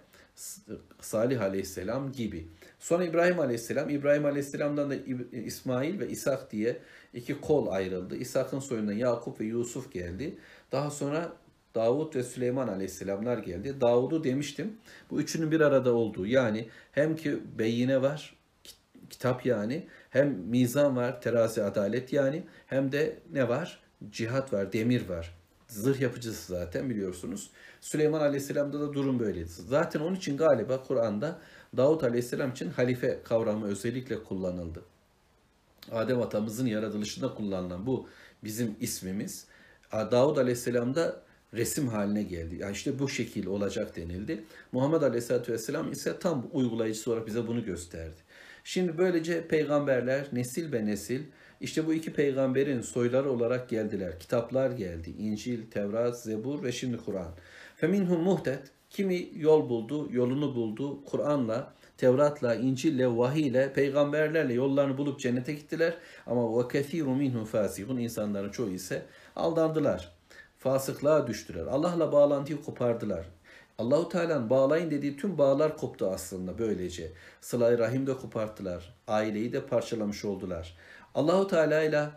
[1.02, 2.48] Salih Aleyhisselam gibi.
[2.80, 4.96] Sonra İbrahim Aleyhisselam, İbrahim Aleyhisselam'dan da
[5.32, 6.80] İsmail ve İshak diye
[7.14, 8.16] iki kol ayrıldı.
[8.16, 10.38] İshak'ın soyundan Yakup ve Yusuf geldi.
[10.72, 11.34] Daha sonra
[11.76, 13.82] Davut ve Süleyman Aleyhisselamlar geldi.
[13.82, 14.78] Davud'u demiştim.
[15.10, 18.36] Bu üçünün bir arada olduğu yani hem ki beyine var,
[19.10, 23.80] kitap yani, hem mizan var, terazi adalet yani, hem de ne var?
[24.12, 25.38] Cihat var, demir var.
[25.68, 27.50] Zırh yapıcısı zaten biliyorsunuz.
[27.82, 29.50] Süleyman Aleyhisselam'da da durum böyleydi.
[29.50, 31.40] Zaten onun için galiba Kur'an'da
[31.78, 34.84] Davut Aleyhisselam için halife kavramı özellikle kullanıldı.
[35.92, 38.08] Adem atamızın yaratılışında kullanılan bu
[38.44, 39.46] bizim ismimiz.
[39.92, 41.22] Davud Aleyhisselam'da
[41.54, 42.56] resim haline geldi.
[42.56, 44.44] Yani işte bu şekil olacak denildi.
[44.72, 48.22] Muhammed Aleyhisselatü Vesselam ise tam uygulayıcısı olarak bize bunu gösterdi.
[48.64, 51.22] Şimdi böylece peygamberler nesil be nesil
[51.62, 54.20] işte bu iki peygamberin soyları olarak geldiler.
[54.20, 55.10] Kitaplar geldi.
[55.10, 57.32] İncil, Tevrat, Zebur ve şimdi Kur'an.
[57.76, 58.60] Feminhum muhtet.
[58.90, 61.04] Kimi yol buldu, yolunu buldu.
[61.06, 65.94] Kur'an'la, Tevrat'la, İncil'le, vahiyle, peygamberlerle yollarını bulup cennete gittiler.
[66.28, 67.98] Ama ve kethiru minhum fasihun.
[67.98, 70.12] insanların çoğu ise aldandılar.
[70.58, 71.66] Fasıklığa düştüler.
[71.66, 73.26] Allah'la bağlantıyı kopardılar.
[73.78, 77.12] Allahu Teala'nın bağlayın dediği tüm bağlar koptu aslında böylece.
[77.42, 78.96] Sıla-i Rahim de koparttılar.
[79.08, 80.78] Aileyi de parçalamış oldular.
[81.16, 82.10] Allahu Teala ile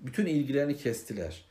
[0.00, 1.44] bütün ilgilerini kestiler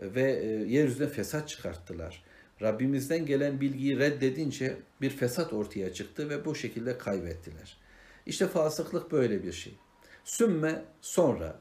[0.00, 2.22] ve e, yeryüzüne fesat çıkarttılar.
[2.62, 7.76] Rabbimizden gelen bilgiyi reddedince bir fesat ortaya çıktı ve bu şekilde kaybettiler.
[8.26, 9.74] İşte fasıklık böyle bir şey.
[10.24, 11.58] Sümme sonra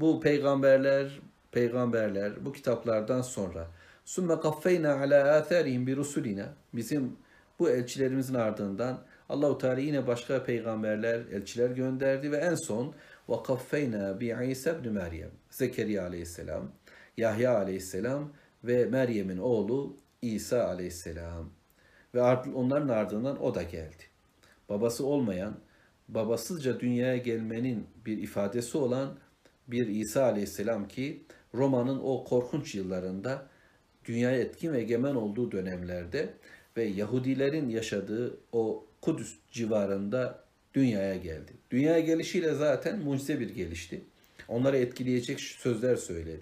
[0.00, 1.20] bu peygamberler,
[1.52, 3.68] peygamberler bu kitaplardan sonra
[4.04, 7.16] sümme kaffeyna ala atharihim bi rusulina bizim
[7.58, 12.94] bu elçilerimizin ardından Allahu Teala yine başka peygamberler, elçiler gönderdi ve en son
[13.28, 15.30] bi İsa ibn Meryem.
[15.50, 16.72] Zekeriya aleyhisselam,
[17.16, 18.32] Yahya aleyhisselam
[18.64, 21.50] ve Meryem'in oğlu İsa aleyhisselam.
[22.14, 22.22] Ve
[22.54, 24.04] onların ardından o da geldi.
[24.68, 25.58] Babası olmayan,
[26.08, 29.18] babasızca dünyaya gelmenin bir ifadesi olan
[29.68, 33.46] bir İsa aleyhisselam ki Roma'nın o korkunç yıllarında
[34.04, 36.34] dünyaya etkin ve egemen olduğu dönemlerde
[36.76, 40.47] ve Yahudilerin yaşadığı o Kudüs civarında
[40.78, 41.52] dünyaya geldi.
[41.70, 44.00] Dünyaya gelişiyle zaten mucize bir gelişti.
[44.48, 46.40] Onları etkileyecek sözler söyledi.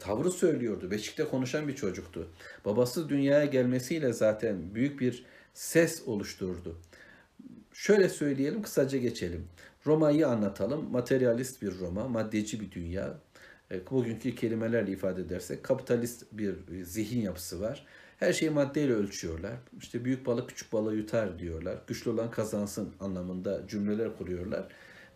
[0.00, 0.90] Tavrı söylüyordu.
[0.90, 2.28] Beşik'te konuşan bir çocuktu.
[2.64, 6.78] Babası dünyaya gelmesiyle zaten büyük bir ses oluşturdu.
[7.72, 9.48] Şöyle söyleyelim, kısaca geçelim.
[9.86, 10.90] Roma'yı anlatalım.
[10.90, 13.14] Materyalist bir Roma, maddeci bir dünya.
[13.70, 17.86] E, bugünkü kelimelerle ifade edersek kapitalist bir zihin yapısı var.
[18.18, 19.52] Her şeyi maddeyle ölçüyorlar.
[19.78, 21.78] İşte büyük balık küçük balığı yutar diyorlar.
[21.86, 24.68] Güçlü olan kazansın anlamında cümleler kuruyorlar.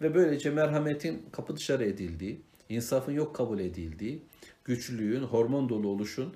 [0.02, 4.22] Ve böylece merhametin kapı dışarı edildiği, insafın yok kabul edildiği,
[4.64, 6.34] güçlülüğün, hormon dolu oluşun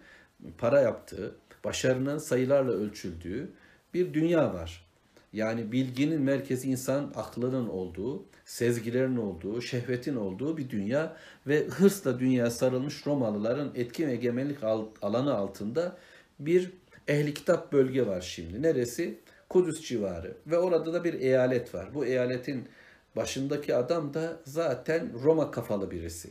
[0.59, 3.51] para yaptığı, başarının sayılarla ölçüldüğü
[3.95, 4.87] bir dünya var.
[5.33, 12.51] Yani bilginin merkezi insan aklının olduğu, sezgilerin olduğu, şehvetin olduğu bir dünya ve hırsla dünya
[12.51, 14.59] sarılmış Romalıların etki ve egemenlik
[15.03, 15.97] alanı altında
[16.47, 16.73] bir
[17.09, 18.63] ehli kitap bölge var şimdi.
[18.63, 19.19] Neresi?
[19.49, 21.95] Kudüs civarı ve orada da bir eyalet var.
[21.95, 22.69] Bu eyaletin
[23.17, 26.31] başındaki adam da zaten Roma kafalı birisi.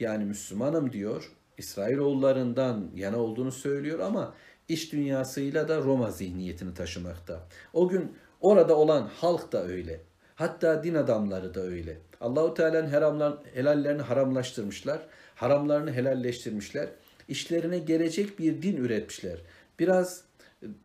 [0.00, 4.34] Yani Müslümanım diyor, İsrailoğullarından yana olduğunu söylüyor ama
[4.68, 7.40] iş dünyasıyla da Roma zihniyetini taşımakta.
[7.72, 10.00] O gün orada olan halk da öyle.
[10.34, 11.98] Hatta din adamları da öyle.
[12.20, 16.88] Allahu Teala'nın helallerini haramlaştırmışlar, haramlarını helalleştirmişler
[17.28, 19.38] işlerine gelecek bir din üretmişler.
[19.78, 20.24] Biraz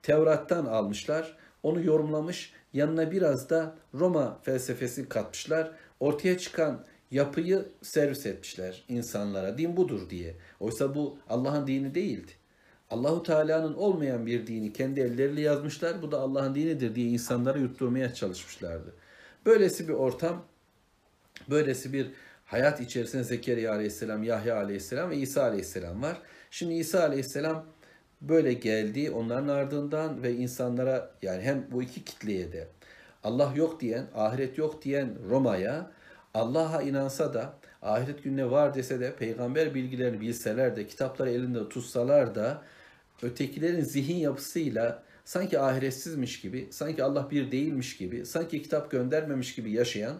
[0.01, 5.71] Tevrat'tan almışlar, onu yorumlamış, yanına biraz da Roma felsefesi katmışlar.
[5.99, 9.57] Ortaya çıkan yapıyı servis etmişler insanlara.
[9.57, 10.35] Din budur diye.
[10.59, 12.31] Oysa bu Allah'ın dini değildi.
[12.89, 16.01] Allahu Teala'nın olmayan bir dini kendi elleriyle yazmışlar.
[16.01, 18.93] Bu da Allah'ın dinidir diye insanlara yutturmaya çalışmışlardı.
[19.45, 20.45] Böylesi bir ortam,
[21.49, 22.07] böylesi bir
[22.53, 26.21] hayat içerisinde Zekeriya aleyhisselam, Yahya aleyhisselam ve İsa aleyhisselam var.
[26.51, 27.65] Şimdi İsa aleyhisselam
[28.21, 32.67] böyle geldi onların ardından ve insanlara yani hem bu iki kitleye de
[33.23, 35.91] Allah yok diyen, ahiret yok diyen Roma'ya
[36.33, 42.35] Allah'a inansa da ahiret gününe var dese de peygamber bilgilerini bilseler de kitapları elinde tutsalar
[42.35, 42.61] da
[43.21, 49.71] ötekilerin zihin yapısıyla sanki ahiretsizmiş gibi, sanki Allah bir değilmiş gibi, sanki kitap göndermemiş gibi
[49.71, 50.15] yaşayan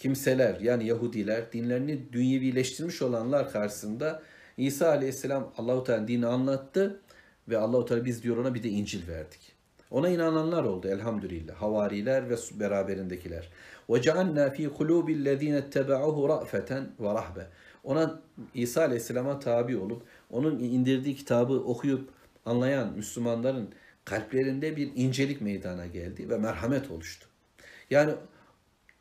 [0.00, 4.22] kimseler yani Yahudiler dinlerini dünyevileştirmiş olanlar karşısında
[4.56, 7.00] İsa Aleyhisselam Allahu Teala dini anlattı
[7.48, 9.52] ve Allahu Teala biz diyor ona bir de İncil verdik.
[9.90, 11.54] Ona inananlar oldu elhamdülillah.
[11.54, 13.48] Havariler ve beraberindekiler.
[13.90, 17.46] Ve cealna fi kulubillezine etteba'uhu ra'feten ve rahbe.
[17.84, 18.20] Ona
[18.54, 22.10] İsa Aleyhisselam'a tabi olup onun indirdiği kitabı okuyup
[22.46, 23.68] anlayan Müslümanların
[24.04, 27.26] kalplerinde bir incelik meydana geldi ve merhamet oluştu.
[27.90, 28.12] Yani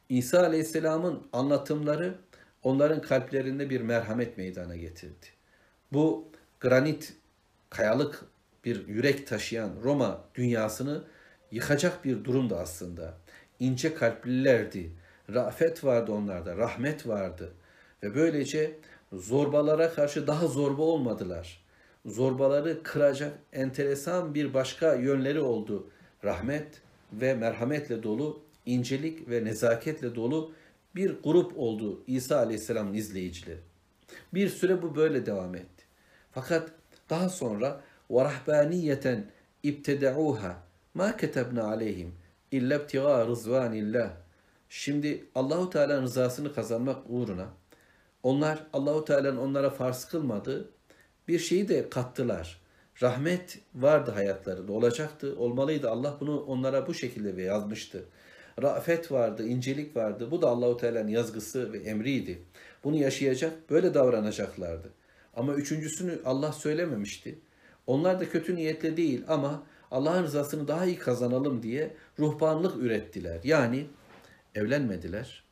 [0.09, 2.15] İsa Aleyhisselam'ın anlatımları
[2.63, 5.25] onların kalplerinde bir merhamet meydana getirdi.
[5.93, 6.27] Bu
[6.59, 7.13] granit,
[7.69, 8.25] kayalık
[8.65, 11.03] bir yürek taşıyan Roma dünyasını
[11.51, 13.13] yıkacak bir durumdu aslında.
[13.59, 14.91] İnce kalplilerdi.
[15.33, 17.53] Rafet vardı onlarda, rahmet vardı.
[18.03, 18.75] Ve böylece
[19.13, 21.65] zorbalara karşı daha zorba olmadılar.
[22.05, 25.89] Zorbaları kıracak enteresan bir başka yönleri oldu.
[26.23, 26.81] Rahmet
[27.13, 30.52] ve merhametle dolu incelik ve nezaketle dolu
[30.96, 33.60] bir grup oldu İsa Aleyhisselam'ın izleyicileri.
[34.34, 35.84] Bir süre bu böyle devam etti.
[36.32, 36.70] Fakat
[37.10, 39.22] daha sonra وَرَحْبَانِيَّةً
[39.64, 40.52] اِبْتَدَعُوهَا
[40.96, 42.10] مَا كَتَبْنَا عَلَيْهِمْ
[42.52, 44.10] اِلَّا ابْتِغَاءَ رِضْوَانِ اللّٰهِ
[44.68, 47.48] Şimdi Allahu Teala'nın rızasını kazanmak uğruna
[48.22, 50.70] onlar Allahu Teala'nın onlara farz kılmadığı
[51.28, 52.60] bir şeyi de kattılar.
[53.02, 55.90] Rahmet vardı hayatlarında, olacaktı, olmalıydı.
[55.90, 58.04] Allah bunu onlara bu şekilde yazmıştı.
[58.61, 60.31] Rafet vardı, incelik vardı.
[60.31, 62.41] Bu da Allahu Teala'nın yazgısı ve emriydi.
[62.83, 64.89] Bunu yaşayacak, böyle davranacaklardı.
[65.35, 67.39] Ama üçüncüsünü Allah söylememişti.
[67.87, 73.39] Onlar da kötü niyetle değil ama Allah'ın rızasını daha iyi kazanalım diye ruhbanlık ürettiler.
[73.43, 73.85] Yani
[74.55, 75.43] evlenmediler.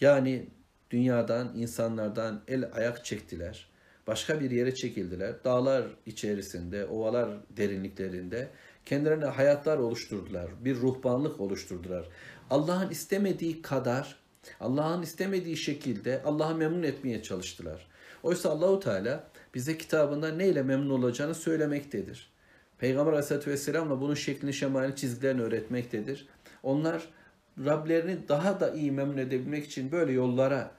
[0.00, 0.46] Yani
[0.90, 3.68] dünyadan, insanlardan el ayak çektiler.
[4.06, 5.44] Başka bir yere çekildiler.
[5.44, 8.48] Dağlar içerisinde, ovalar derinliklerinde
[8.84, 10.50] kendilerine hayatlar oluşturdular.
[10.60, 12.08] Bir ruhbanlık oluşturdular.
[12.49, 14.15] Allah'ın istemediği kadar,
[14.59, 17.87] Allah'ın istemediği şekilde Allah'ı memnun etmeye çalıştılar.
[18.23, 19.23] Oysa Allahu Teala
[19.55, 22.31] bize kitabında neyle memnun olacağını söylemektedir.
[22.77, 26.27] Peygamber Aleyhisselatü Vesselam'la bunun şeklini, şemalini, çizgilerini öğretmektedir.
[26.63, 27.01] Onlar
[27.65, 30.71] Rablerini daha da iyi memnun edebilmek için böyle yollara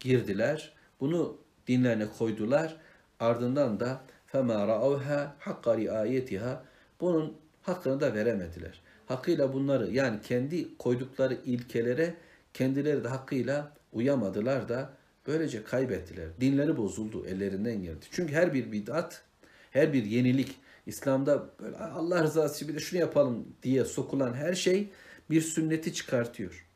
[0.00, 0.72] girdiler.
[1.00, 1.36] Bunu
[1.66, 2.76] dinlerine koydular.
[3.20, 4.00] Ardından da
[4.32, 6.56] فَمَا رَأَوْهَا حَقَّ رِعَايَتِهَا
[7.00, 8.80] Bunun hakkını da veremediler.
[9.09, 12.15] Hakkıyla bunları yani kendi koydukları ilkelere
[12.53, 14.93] kendileri de hakkıyla uyamadılar da
[15.27, 16.27] böylece kaybettiler.
[16.41, 18.05] Dinleri bozuldu, ellerinden geldi.
[18.11, 19.23] Çünkü her bir bid'at,
[19.71, 20.55] her bir yenilik,
[20.85, 24.89] İslam'da böyle Allah rızası için bir de şunu yapalım diye sokulan her şey
[25.29, 26.67] bir sünneti çıkartıyor.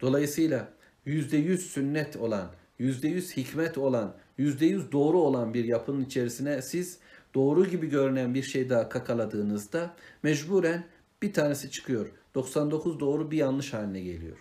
[0.00, 0.68] Dolayısıyla
[1.04, 6.62] yüzde yüz sünnet olan, yüzde yüz hikmet olan, yüzde yüz doğru olan bir yapının içerisine
[6.62, 6.98] siz
[7.34, 10.84] doğru gibi görünen bir şey daha kakaladığınızda mecburen
[11.22, 12.12] bir tanesi çıkıyor.
[12.34, 14.38] 99 doğru bir yanlış haline geliyor.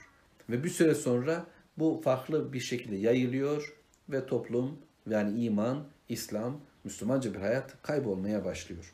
[0.50, 1.46] Ve bir süre sonra
[1.78, 3.74] bu farklı bir şekilde yayılıyor
[4.10, 4.78] ve toplum
[5.10, 8.94] yani iman, İslam, Müslümanca bir hayat kaybolmaya başlıyor.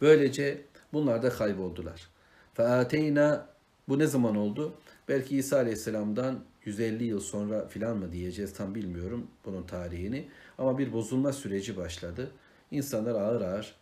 [0.00, 2.08] Böylece bunlar da kayboldular.
[2.54, 3.48] Feateyna
[3.88, 4.74] bu ne zaman oldu?
[5.08, 10.28] Belki İsa Aleyhisselam'dan 150 yıl sonra filan mı diyeceğiz tam bilmiyorum bunun tarihini.
[10.58, 12.30] Ama bir bozulma süreci başladı.
[12.70, 13.76] İnsanlar ağır ağır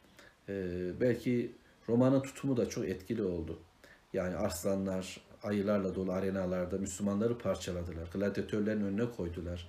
[1.01, 1.53] belki
[1.89, 3.59] romanın tutumu da çok etkili oldu.
[4.12, 8.09] Yani arslanlar, ayılarla dolu arenalarda Müslümanları parçaladılar.
[8.12, 9.68] Gladyatörlerin önüne koydular.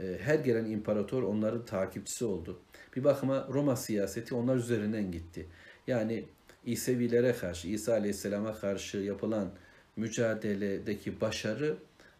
[0.00, 2.58] E, her gelen imparator onların takipçisi oldu.
[2.96, 5.46] Bir bakıma Roma siyaseti onlar üzerinden gitti.
[5.86, 6.24] Yani
[6.66, 9.50] İsevilere karşı, İsa Aleyhisselam'a karşı yapılan
[9.96, 11.76] mücadeledeki başarı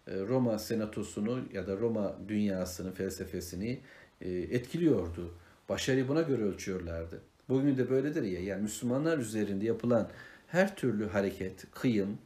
[0.06, 3.80] e, Roma senatosunu ya da Roma dünyasını, felsefesini
[4.20, 5.34] e, etkiliyordu.
[5.68, 7.20] Başarıyı buna göre ölçüyorlardı.
[7.48, 8.40] Bugün de böyledir ya.
[8.40, 10.10] Yani Müslümanlar üzerinde yapılan
[10.46, 12.18] her türlü hareket, kıyım,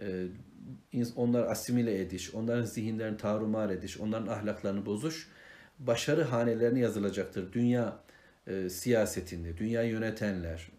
[0.00, 0.26] e,
[1.16, 5.28] onlar asimile ediş, onların zihinlerini tarumar ediş, onların ahlaklarını bozuş,
[5.78, 7.52] başarı hanelerine yazılacaktır.
[7.52, 8.00] Dünya
[8.68, 10.70] siyasetinde, dünya yönetenler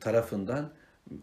[0.00, 0.72] tarafından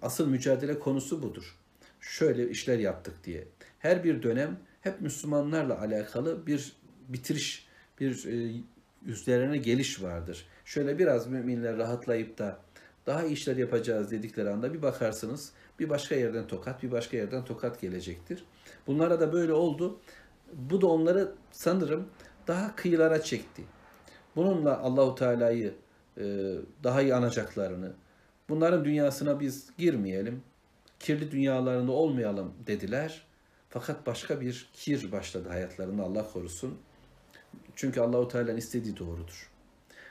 [0.01, 1.57] asıl mücadele konusu budur
[2.03, 3.47] şöyle işler yaptık diye.
[3.79, 6.75] Her bir dönem hep Müslümanlarla alakalı bir
[7.09, 7.67] bitiriş,
[7.99, 8.61] bir e,
[9.05, 10.45] üzerine geliş vardır.
[10.65, 12.59] Şöyle biraz müminler rahatlayıp da
[13.05, 17.45] daha iyi işler yapacağız dedikleri anda bir bakarsınız bir başka yerden tokat, bir başka yerden
[17.45, 18.45] tokat gelecektir.
[18.87, 19.99] Bunlara da böyle oldu.
[20.53, 22.07] Bu da onları sanırım
[22.47, 23.63] daha kıyılara çekti.
[24.35, 25.75] Bununla Allahu Teala'yı
[26.17, 26.23] e,
[26.83, 27.93] daha iyi anacaklarını,
[28.49, 30.43] bunların dünyasına biz girmeyelim,
[30.99, 33.25] kirli dünyalarında olmayalım dediler.
[33.69, 36.77] Fakat başka bir kir başladı hayatlarında Allah korusun.
[37.75, 39.52] Çünkü Allahu Teala'nın istediği doğrudur.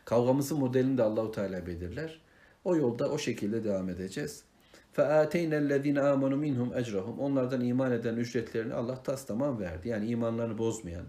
[0.06, 2.22] Kavgamızın modelini de Allahu Teala belirler.
[2.64, 4.44] O yolda o şekilde devam edeceğiz.
[4.98, 9.90] فَاَتَيْنَا الَّذ۪ينَ آمَنُوا مِنْهُمْ اَجْرَهُمْ Onlardan iman eden ücretlerini Allah tas tamam verdi.
[9.90, 11.06] Yani imanlarını bozmayan,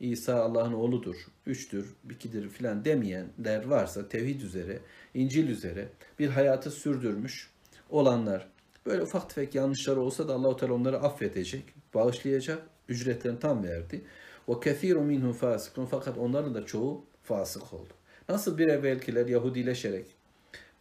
[0.00, 1.16] İsa Allah'ın oğludur,
[1.46, 4.78] üçtür, ikidir filan demeyenler varsa tevhid üzere,
[5.14, 7.50] İncil üzere bir hayatı sürdürmüş
[7.90, 8.48] olanlar
[8.88, 11.64] Böyle ufak tefek yanlışları olsa da Allahu Teala onları affedecek,
[11.94, 14.04] bağışlayacak, ücretlerini tam verdi.
[14.46, 17.92] O kethiru minhum fasikun fakat onların da çoğu fasık oldu.
[18.29, 20.05] Nasıl bir evvelkiler Yahudileşerek,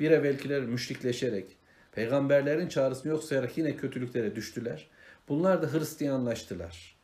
[0.01, 1.47] bir evvelkiler müşrikleşerek,
[1.93, 4.89] peygamberlerin çağrısını yok sayarak yine kötülüklere düştüler.
[5.29, 6.97] Bunlar da Hristiyanlaştılar.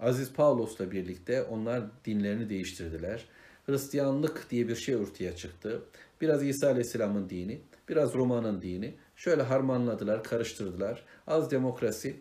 [0.00, 3.24] Aziz Pavlos'la birlikte onlar dinlerini değiştirdiler.
[3.66, 5.82] Hristiyanlık diye bir şey ortaya çıktı.
[6.20, 8.94] Biraz İsa Aleyhisselam'ın dini, biraz Roma'nın dini.
[9.16, 11.04] Şöyle harmanladılar, karıştırdılar.
[11.26, 12.16] Az demokrasi,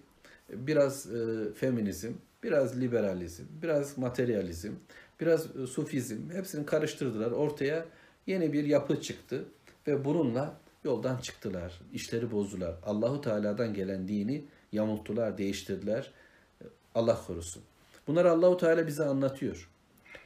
[0.49, 2.13] biraz e, feminizm,
[2.43, 4.71] biraz liberalizm, biraz materyalizm,
[5.19, 7.31] biraz e, sufizm hepsini karıştırdılar.
[7.31, 7.85] Ortaya
[8.27, 9.45] yeni bir yapı çıktı
[9.87, 11.81] ve bununla yoldan çıktılar.
[11.93, 12.75] İşleri bozdular.
[12.85, 16.11] Allahu Teala'dan gelen dini yamulttular, değiştirdiler.
[16.95, 17.63] Allah korusun.
[18.07, 19.69] Bunları Allahu Teala bize anlatıyor.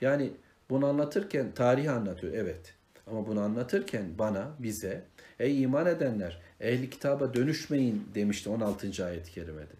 [0.01, 0.31] Yani
[0.69, 2.73] bunu anlatırken tarih anlatıyor evet.
[3.07, 5.03] Ama bunu anlatırken bana, bize
[5.39, 9.05] ey iman edenler ehli kitaba dönüşmeyin demişti 16.
[9.05, 9.73] ayet-i kerimede.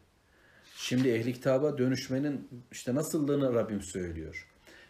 [0.76, 4.49] Şimdi ehli kitaba dönüşmenin işte nasıllığını Rabbim söylüyor.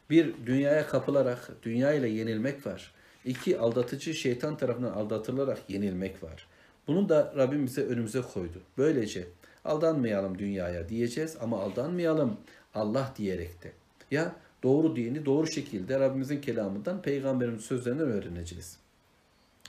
[0.10, 2.92] Bir, dünyaya kapılarak dünya ile yenilmek var.
[3.26, 6.48] İki, aldatıcı şeytan tarafından aldatılarak yenilmek var.
[6.88, 8.62] Bunu da Rabbim bize önümüze koydu.
[8.78, 9.28] Böylece
[9.66, 12.38] aldanmayalım dünyaya diyeceğiz ama aldanmayalım
[12.76, 13.72] Allah diyerek de.
[14.12, 18.78] Ya doğru dini doğru şekilde Rabbimizin kelamından, peygamberimizin sözlerinden öğreneceğiz.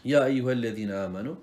[0.05, 1.41] Ya eyyühellezine amenu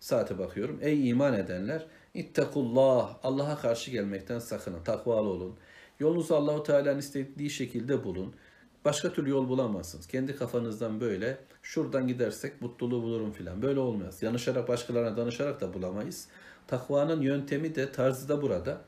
[0.00, 0.78] saate bakıyorum.
[0.82, 4.84] Ey iman edenler ittakullah Allah'a karşı gelmekten sakının.
[4.84, 5.56] Takvalı olun.
[6.00, 8.34] Yolunuzu Allahu Teala'nın istediği şekilde bulun.
[8.84, 10.06] Başka türlü yol bulamazsınız.
[10.06, 13.62] Kendi kafanızdan böyle şuradan gidersek mutluluğu bulurum filan.
[13.62, 14.22] Böyle olmaz.
[14.22, 16.28] Yanışarak başkalarına danışarak da bulamayız.
[16.66, 18.80] Takvanın yöntemi de tarzı da burada.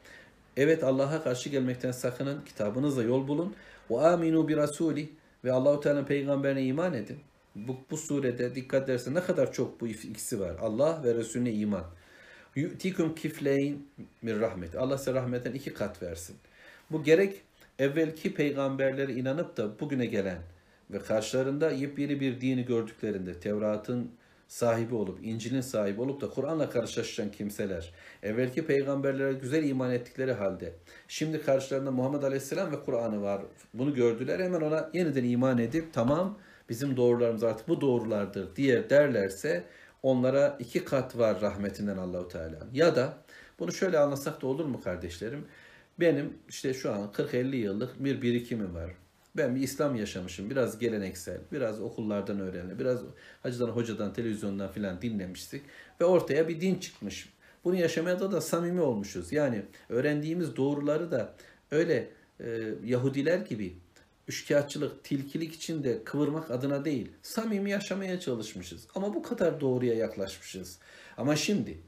[0.57, 2.41] Evet Allah'a karşı gelmekten sakının.
[2.45, 3.55] Kitabınızla yol bulun.
[3.91, 5.09] Ve aminu bi rasuli
[5.45, 7.19] ve Allahu Teala'nın peygamberine iman edin.
[7.55, 10.57] Bu, bu surede dikkat edersen ne kadar çok bu ikisi var.
[10.61, 11.85] Allah ve Resulüne iman.
[12.57, 13.79] Yu'tikum kifleyn
[14.23, 14.77] min rahmet.
[14.77, 16.37] Allah size rahmetten iki kat versin.
[16.91, 17.43] Bu gerek
[17.79, 20.39] evvelki peygamberlere inanıp da bugüne gelen
[20.91, 24.11] ve karşılarında yepyeni bir dini gördüklerinde Tevrat'ın
[24.49, 30.75] sahibi olup, İncil'in sahibi olup da Kur'an'la karşılaşan kimseler, evvelki peygamberlere güzel iman ettikleri halde,
[31.09, 33.43] şimdi karşılarında Muhammed Aleyhisselam ve Kur'an'ı var.
[33.75, 39.65] Bunu gördüler, hemen ona yeniden iman edip, tamam bizim doğrularımız artık bu doğrulardır diye derlerse,
[40.03, 42.59] onlara iki kat var rahmetinden Allahu Teala.
[42.73, 43.15] Ya da
[43.59, 45.45] bunu şöyle anlasak da olur mu kardeşlerim?
[46.01, 48.91] Benim işte şu an 40-50 yıllık bir birikimim var.
[49.37, 50.51] Ben bir İslam yaşamışım.
[50.51, 53.01] Biraz geleneksel, biraz okullardan öğrenme, biraz
[53.43, 55.63] hacıdan, hocadan, televizyondan filan dinlemiştik.
[56.01, 57.29] Ve ortaya bir din çıkmış.
[57.65, 59.33] Bunu yaşamaya da, da samimi olmuşuz.
[59.33, 61.35] Yani öğrendiğimiz doğruları da
[61.71, 63.77] öyle e, Yahudiler gibi
[64.29, 68.87] üçkağıtçılık, tilkilik içinde kıvırmak adına değil, samimi yaşamaya çalışmışız.
[68.95, 70.79] Ama bu kadar doğruya yaklaşmışız.
[71.17, 71.79] Ama şimdi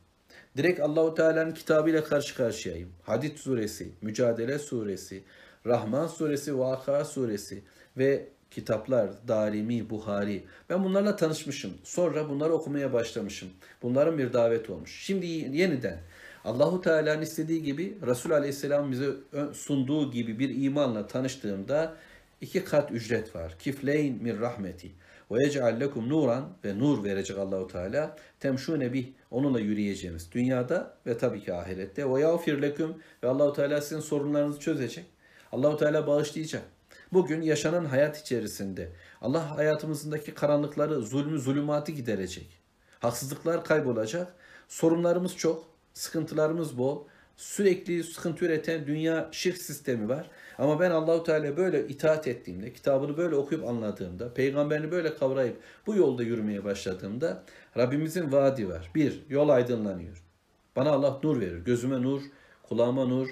[0.57, 2.89] direkt Allahu Teala'nın kitabıyla karşı karşıyayım.
[3.03, 5.23] Hadid suresi, Mücadele suresi,
[5.67, 7.63] Rahman suresi, Vaka suresi
[7.99, 10.45] ve kitaplar, Darimi, Buhari.
[10.71, 11.75] Ben bunlarla tanışmışım.
[11.85, 13.49] Sonra bunları okumaya başlamışım.
[13.83, 15.01] Bunların bir davet olmuş.
[15.05, 15.99] Şimdi yeniden
[16.45, 19.11] Allahu Teala'nın istediği gibi Resul Aleyhisselam bize
[19.53, 21.97] sunduğu gibi bir imanla tanıştığımda
[22.41, 23.57] iki kat ücret var.
[23.59, 24.91] Kifleyn min rahmeti.
[25.31, 28.17] Ve yec'al lekum nuran ve nur verecek Allahu Teala.
[28.41, 32.13] Temşune bih onunla yürüyeceğimiz dünyada ve tabii ki ahirette.
[32.13, 35.05] Ve yağfir leküm ve Allahu Teala sizin sorunlarınızı çözecek.
[35.53, 36.63] Allahu Teala bağışlayacak.
[37.13, 42.49] Bugün yaşanan hayat içerisinde Allah hayatımızdaki karanlıkları, zulmü, zulümatı giderecek.
[43.01, 44.35] Haksızlıklar kaybolacak.
[44.69, 45.65] Sorunlarımız çok,
[45.95, 47.05] sıkıntılarımız bol.
[47.37, 50.31] Sürekli sıkıntı üreten dünya şirk sistemi var.
[50.61, 55.57] Ama ben Allahu Teala böyle itaat ettiğimde, kitabını böyle okuyup anladığımda, peygamberini böyle kavrayıp
[55.87, 57.43] bu yolda yürümeye başladığımda
[57.77, 58.91] Rabbimizin vaadi var.
[58.95, 60.23] Bir, yol aydınlanıyor.
[60.77, 61.59] Bana Allah nur verir.
[61.59, 62.23] Gözüme nur,
[62.69, 63.29] kulağıma nur,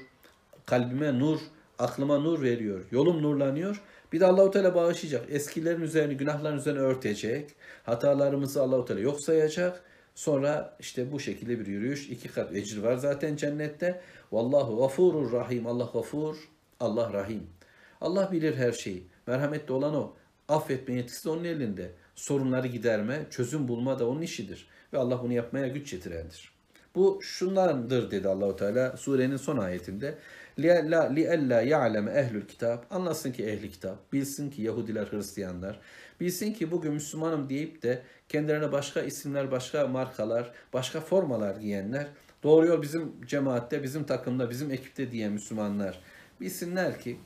[0.67, 1.39] kalbime nur,
[1.79, 2.85] aklıma nur veriyor.
[2.91, 3.83] Yolum nurlanıyor.
[4.13, 5.25] Bir de Allahu Teala bağışlayacak.
[5.31, 7.51] Eskilerin üzerine, günahların üzerine örtecek.
[7.85, 9.83] Hatalarımızı Allahu Teala yok sayacak.
[10.15, 12.09] Sonra işte bu şekilde bir yürüyüş.
[12.09, 14.01] iki kat ecir var zaten cennette.
[14.33, 15.67] Vallahu gafurur rahim.
[15.67, 16.37] Allah gafur,
[16.81, 17.47] Allah rahim.
[18.01, 19.07] Allah bilir her şeyi.
[19.27, 20.15] Merhametli olan o.
[20.49, 21.91] Affetme yetkisi de onun elinde.
[22.15, 24.69] Sorunları giderme, çözüm bulma da onun işidir.
[24.93, 26.53] Ve Allah bunu yapmaya güç getirendir.
[26.95, 30.19] Bu şundandır dedi Allahu Teala surenin son ayetinde.
[30.59, 32.87] Li ella ya'lem ehlül kitap.
[32.91, 35.81] Anlasın ki ehli kitap, bilsin ki Yahudiler, Hristiyanlar,
[36.21, 42.07] bilsin ki bugün Müslümanım deyip de kendilerine başka isimler, başka markalar, başka formalar giyenler,
[42.43, 46.01] doğru yol bizim cemaatte, bizim takımda, bizim ekipte diye Müslümanlar
[46.41, 47.17] bilsinler ki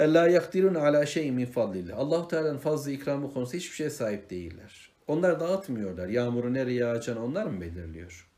[0.00, 1.98] Ella yakdirun ala şeyin min fadlillah.
[1.98, 4.90] Allahu Teala'nın fazla ikramı konusu hiçbir şeye sahip değiller.
[5.08, 6.08] Onlar dağıtmıyorlar.
[6.08, 8.28] Yağmuru nereye yağacağını onlar mı belirliyor?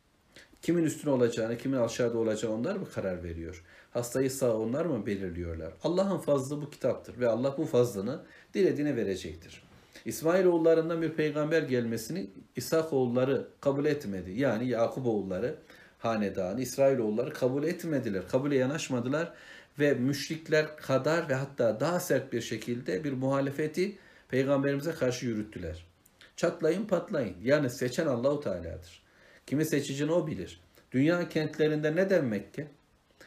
[0.63, 3.65] Kimin üstüne olacağını, kimin aşağıda olacağını onlar mı karar veriyor?
[3.91, 5.73] Hastayı sağ onlar mı belirliyorlar?
[5.83, 8.21] Allah'ın fazlı bu kitaptır ve Allah bu fazlını
[8.55, 9.63] dilediğine verecektir.
[10.05, 14.31] İsmail oğullarından bir peygamber gelmesini İshak oğulları kabul etmedi.
[14.31, 15.55] Yani Yakup oğulları
[15.99, 18.29] hanedanı, İsrail oğulları kabul etmediler.
[18.29, 19.33] Kabule yanaşmadılar
[19.79, 23.99] ve müşrikler kadar ve hatta daha sert bir şekilde bir muhalefeti
[24.29, 25.87] peygamberimize karşı yürüttüler.
[26.37, 27.37] Çatlayın patlayın.
[27.43, 29.03] Yani seçen Allahu Teala'dır.
[29.47, 30.61] Kimi seçicini o bilir.
[30.93, 32.67] Dünya kentlerinde neden Mekke?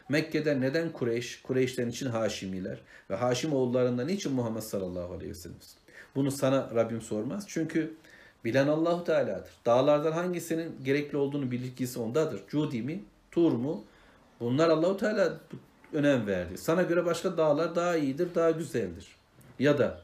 [0.09, 1.41] Mekke'de neden Kureyş?
[1.41, 2.79] Kureyşlerin için Haşimiler.
[3.09, 5.57] Ve Haşim oğullarından niçin Muhammed sallallahu aleyhi ve sellem?
[6.15, 7.45] Bunu sana Rabbim sormaz.
[7.47, 7.93] Çünkü
[8.45, 9.51] bilen Allahu Teala'dır.
[9.65, 12.41] Dağlardan hangisinin gerekli olduğunu bilgisi ondadır.
[12.47, 13.03] Cudi mi?
[13.31, 13.83] Tur mu?
[14.39, 15.39] Bunlar Allahu Teala
[15.95, 16.57] önem verdi.
[16.57, 19.07] Sana göre başka dağlar daha iyidir, daha güzeldir.
[19.59, 20.01] Ya da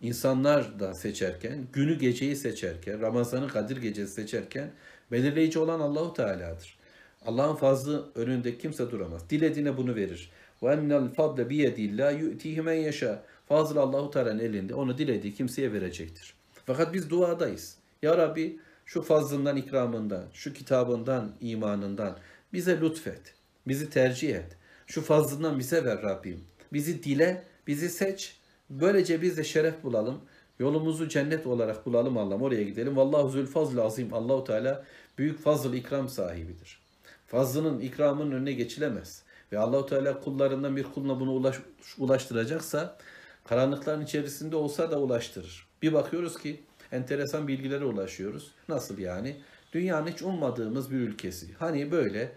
[0.00, 4.70] insanlar da seçerken, günü geceyi seçerken, Ramazan'ı Kadir gecesi seçerken
[5.12, 6.78] belirleyici olan Allahu Teala'dır.
[7.26, 9.30] Allah'ın fazlı önünde kimse duramaz.
[9.30, 10.30] Dilediğine bunu verir.
[10.62, 13.22] Ve ennel fadle bi yedillah yu'tihi men yeşâ.
[13.48, 14.74] Fazıl Allahu Teala'nın elinde.
[14.74, 16.34] Onu dilediği kimseye verecektir.
[16.66, 17.76] Fakat biz duadayız.
[18.02, 22.18] Ya Rabbi şu fazlından, ikramından, şu kitabından, imanından
[22.52, 23.34] bize lütfet.
[23.68, 24.56] Bizi tercih et.
[24.86, 26.44] Şu fazlından bize ver Rabbim.
[26.72, 28.36] Bizi dile, bizi seç.
[28.70, 30.20] Böylece biz de şeref bulalım.
[30.58, 32.42] Yolumuzu cennet olarak bulalım Allah'ım.
[32.42, 32.96] Oraya gidelim.
[32.96, 34.14] Vallahu zül fazl azim.
[34.14, 34.84] Allahu Teala
[35.18, 36.82] büyük fazıl ikram sahibidir.
[37.26, 39.22] Fazlının ikramının önüne geçilemez.
[39.52, 41.56] Ve Allahu Teala kullarından bir kuluna bunu ulaş,
[41.98, 42.98] ulaştıracaksa
[43.44, 45.66] karanlıkların içerisinde olsa da ulaştırır.
[45.82, 48.50] Bir bakıyoruz ki enteresan bilgilere ulaşıyoruz.
[48.68, 49.36] Nasıl yani?
[49.72, 51.54] Dünyanın hiç ummadığımız bir ülkesi.
[51.58, 52.32] Hani böyle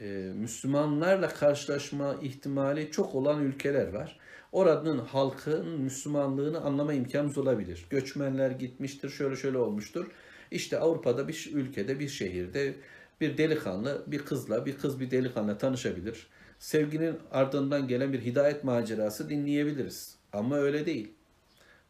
[0.00, 4.18] e, Müslümanlarla karşılaşma ihtimali çok olan ülkeler var.
[4.52, 7.86] Oranın halkın Müslümanlığını anlama imkanımız olabilir.
[7.90, 10.06] Göçmenler gitmiştir, şöyle şöyle olmuştur.
[10.50, 12.74] İşte Avrupa'da bir ülkede, bir şehirde
[13.20, 16.26] bir delikanlı bir kızla, bir kız bir delikanlı tanışabilir.
[16.58, 20.16] Sevginin ardından gelen bir hidayet macerası dinleyebiliriz.
[20.32, 21.12] Ama öyle değil.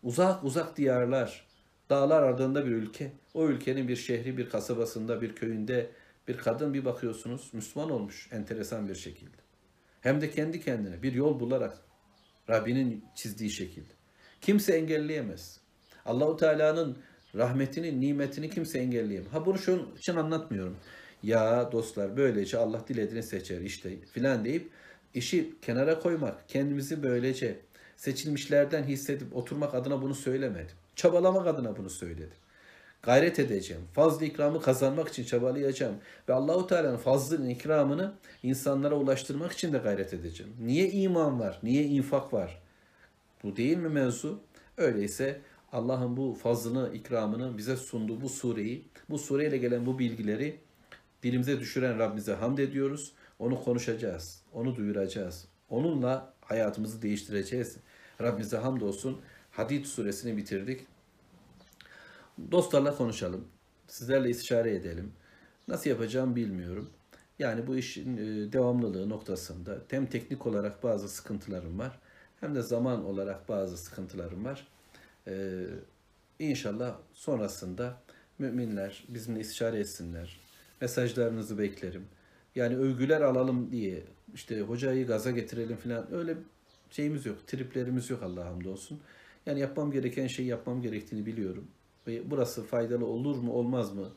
[0.03, 1.47] Uzak uzak diyarlar,
[1.91, 3.13] dağlar ardında bir ülke.
[3.35, 5.91] O ülkenin bir şehri, bir kasabasında, bir köyünde
[6.31, 9.37] bir kadın bir bakıyorsunuz Müslüman olmuş enteresan bir şekilde.
[10.01, 11.79] Hem de kendi kendine bir yol bularak
[12.51, 13.93] Rabbinin çizdiği şekilde.
[14.41, 15.61] Kimse engelleyemez.
[16.07, 16.99] Allahu Teala'nın
[17.35, 19.33] rahmetini, nimetini kimse engelleyemez.
[19.33, 20.77] Ha bunu şunun için anlatmıyorum.
[21.23, 24.71] Ya dostlar böylece Allah dilediğini seçer işte filan deyip
[25.15, 27.61] işi kenara koymak, kendimizi böylece
[27.97, 30.77] seçilmişlerden hissedip oturmak adına bunu söylemedim.
[30.97, 32.39] Çabalamak adına bunu söyledim.
[33.03, 33.83] Gayret edeceğim.
[33.93, 35.95] Fazla ikramı kazanmak için çabalayacağım.
[36.29, 40.53] Ve Allahu Teala'nın fazlının ikramını insanlara ulaştırmak için de gayret edeceğim.
[40.61, 41.59] Niye iman var?
[41.63, 42.63] Niye infak var?
[43.43, 44.41] Bu değil mi mevzu?
[44.77, 45.41] Öyleyse
[45.73, 50.61] Allah'ın bu fazlını, ikramını bize sunduğu bu sureyi, bu sureyle gelen bu bilgileri
[51.23, 53.13] dilimize düşüren Rabbimize hamd ediyoruz.
[53.39, 55.49] Onu konuşacağız, onu duyuracağız.
[55.71, 57.77] Onunla hayatımızı değiştireceğiz.
[58.21, 59.21] Rabbimize hamd olsun.
[59.51, 60.81] Hadid suresini bitirdik.
[62.51, 63.45] Dostlarla konuşalım.
[63.89, 65.13] Sizlerle istişare edelim.
[65.69, 66.91] Nasıl yapacağım bilmiyorum.
[67.39, 71.99] Yani bu işin e, devamlılığı noktasında hem teknik olarak bazı sıkıntılarım var
[72.41, 74.67] hem de zaman olarak bazı sıkıntılarım var.
[75.29, 75.65] Ee,
[76.39, 78.03] inşallah sonrasında
[78.39, 80.41] müminler bizimle istişare etsinler.
[80.81, 82.05] Mesajlarınızı beklerim.
[82.55, 84.03] Yani övgüler alalım diye
[84.35, 86.37] işte hocayı gaza getirelim falan öyle
[86.91, 87.47] şeyimiz yok.
[87.47, 89.01] Triplerimiz yok Allah'a hamdolsun.
[89.47, 91.67] Yani yapmam gereken şeyi yapmam gerektiğini biliyorum.
[92.07, 94.09] Ve burası faydalı olur mu olmaz mı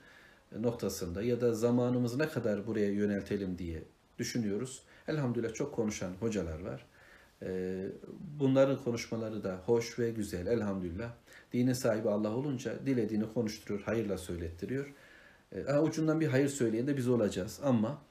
[0.59, 3.83] noktasında ya da zamanımızı ne kadar buraya yöneltelim diye
[4.19, 4.83] düşünüyoruz.
[5.07, 6.85] Elhamdülillah çok konuşan hocalar var.
[7.41, 7.87] Ee,
[8.39, 11.11] bunların konuşmaları da hoş ve güzel elhamdülillah.
[11.53, 14.93] Dinin sahibi Allah olunca dilediğini konuşturuyor, hayırla söylettiriyor.
[15.51, 18.01] Ee, ucundan bir hayır söyleyen de biz olacağız ama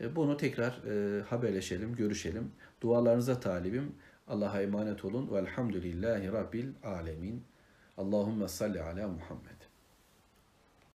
[0.00, 2.50] e, bunu tekrar e, haberleşelim, görüşelim.
[2.80, 3.92] Dualarınıza talibim.
[4.28, 5.34] Allah'a emanet olun.
[5.34, 7.42] Velhamdülillahi Rabbil alemin.
[7.96, 9.55] Allahümme salli ala Muhammed.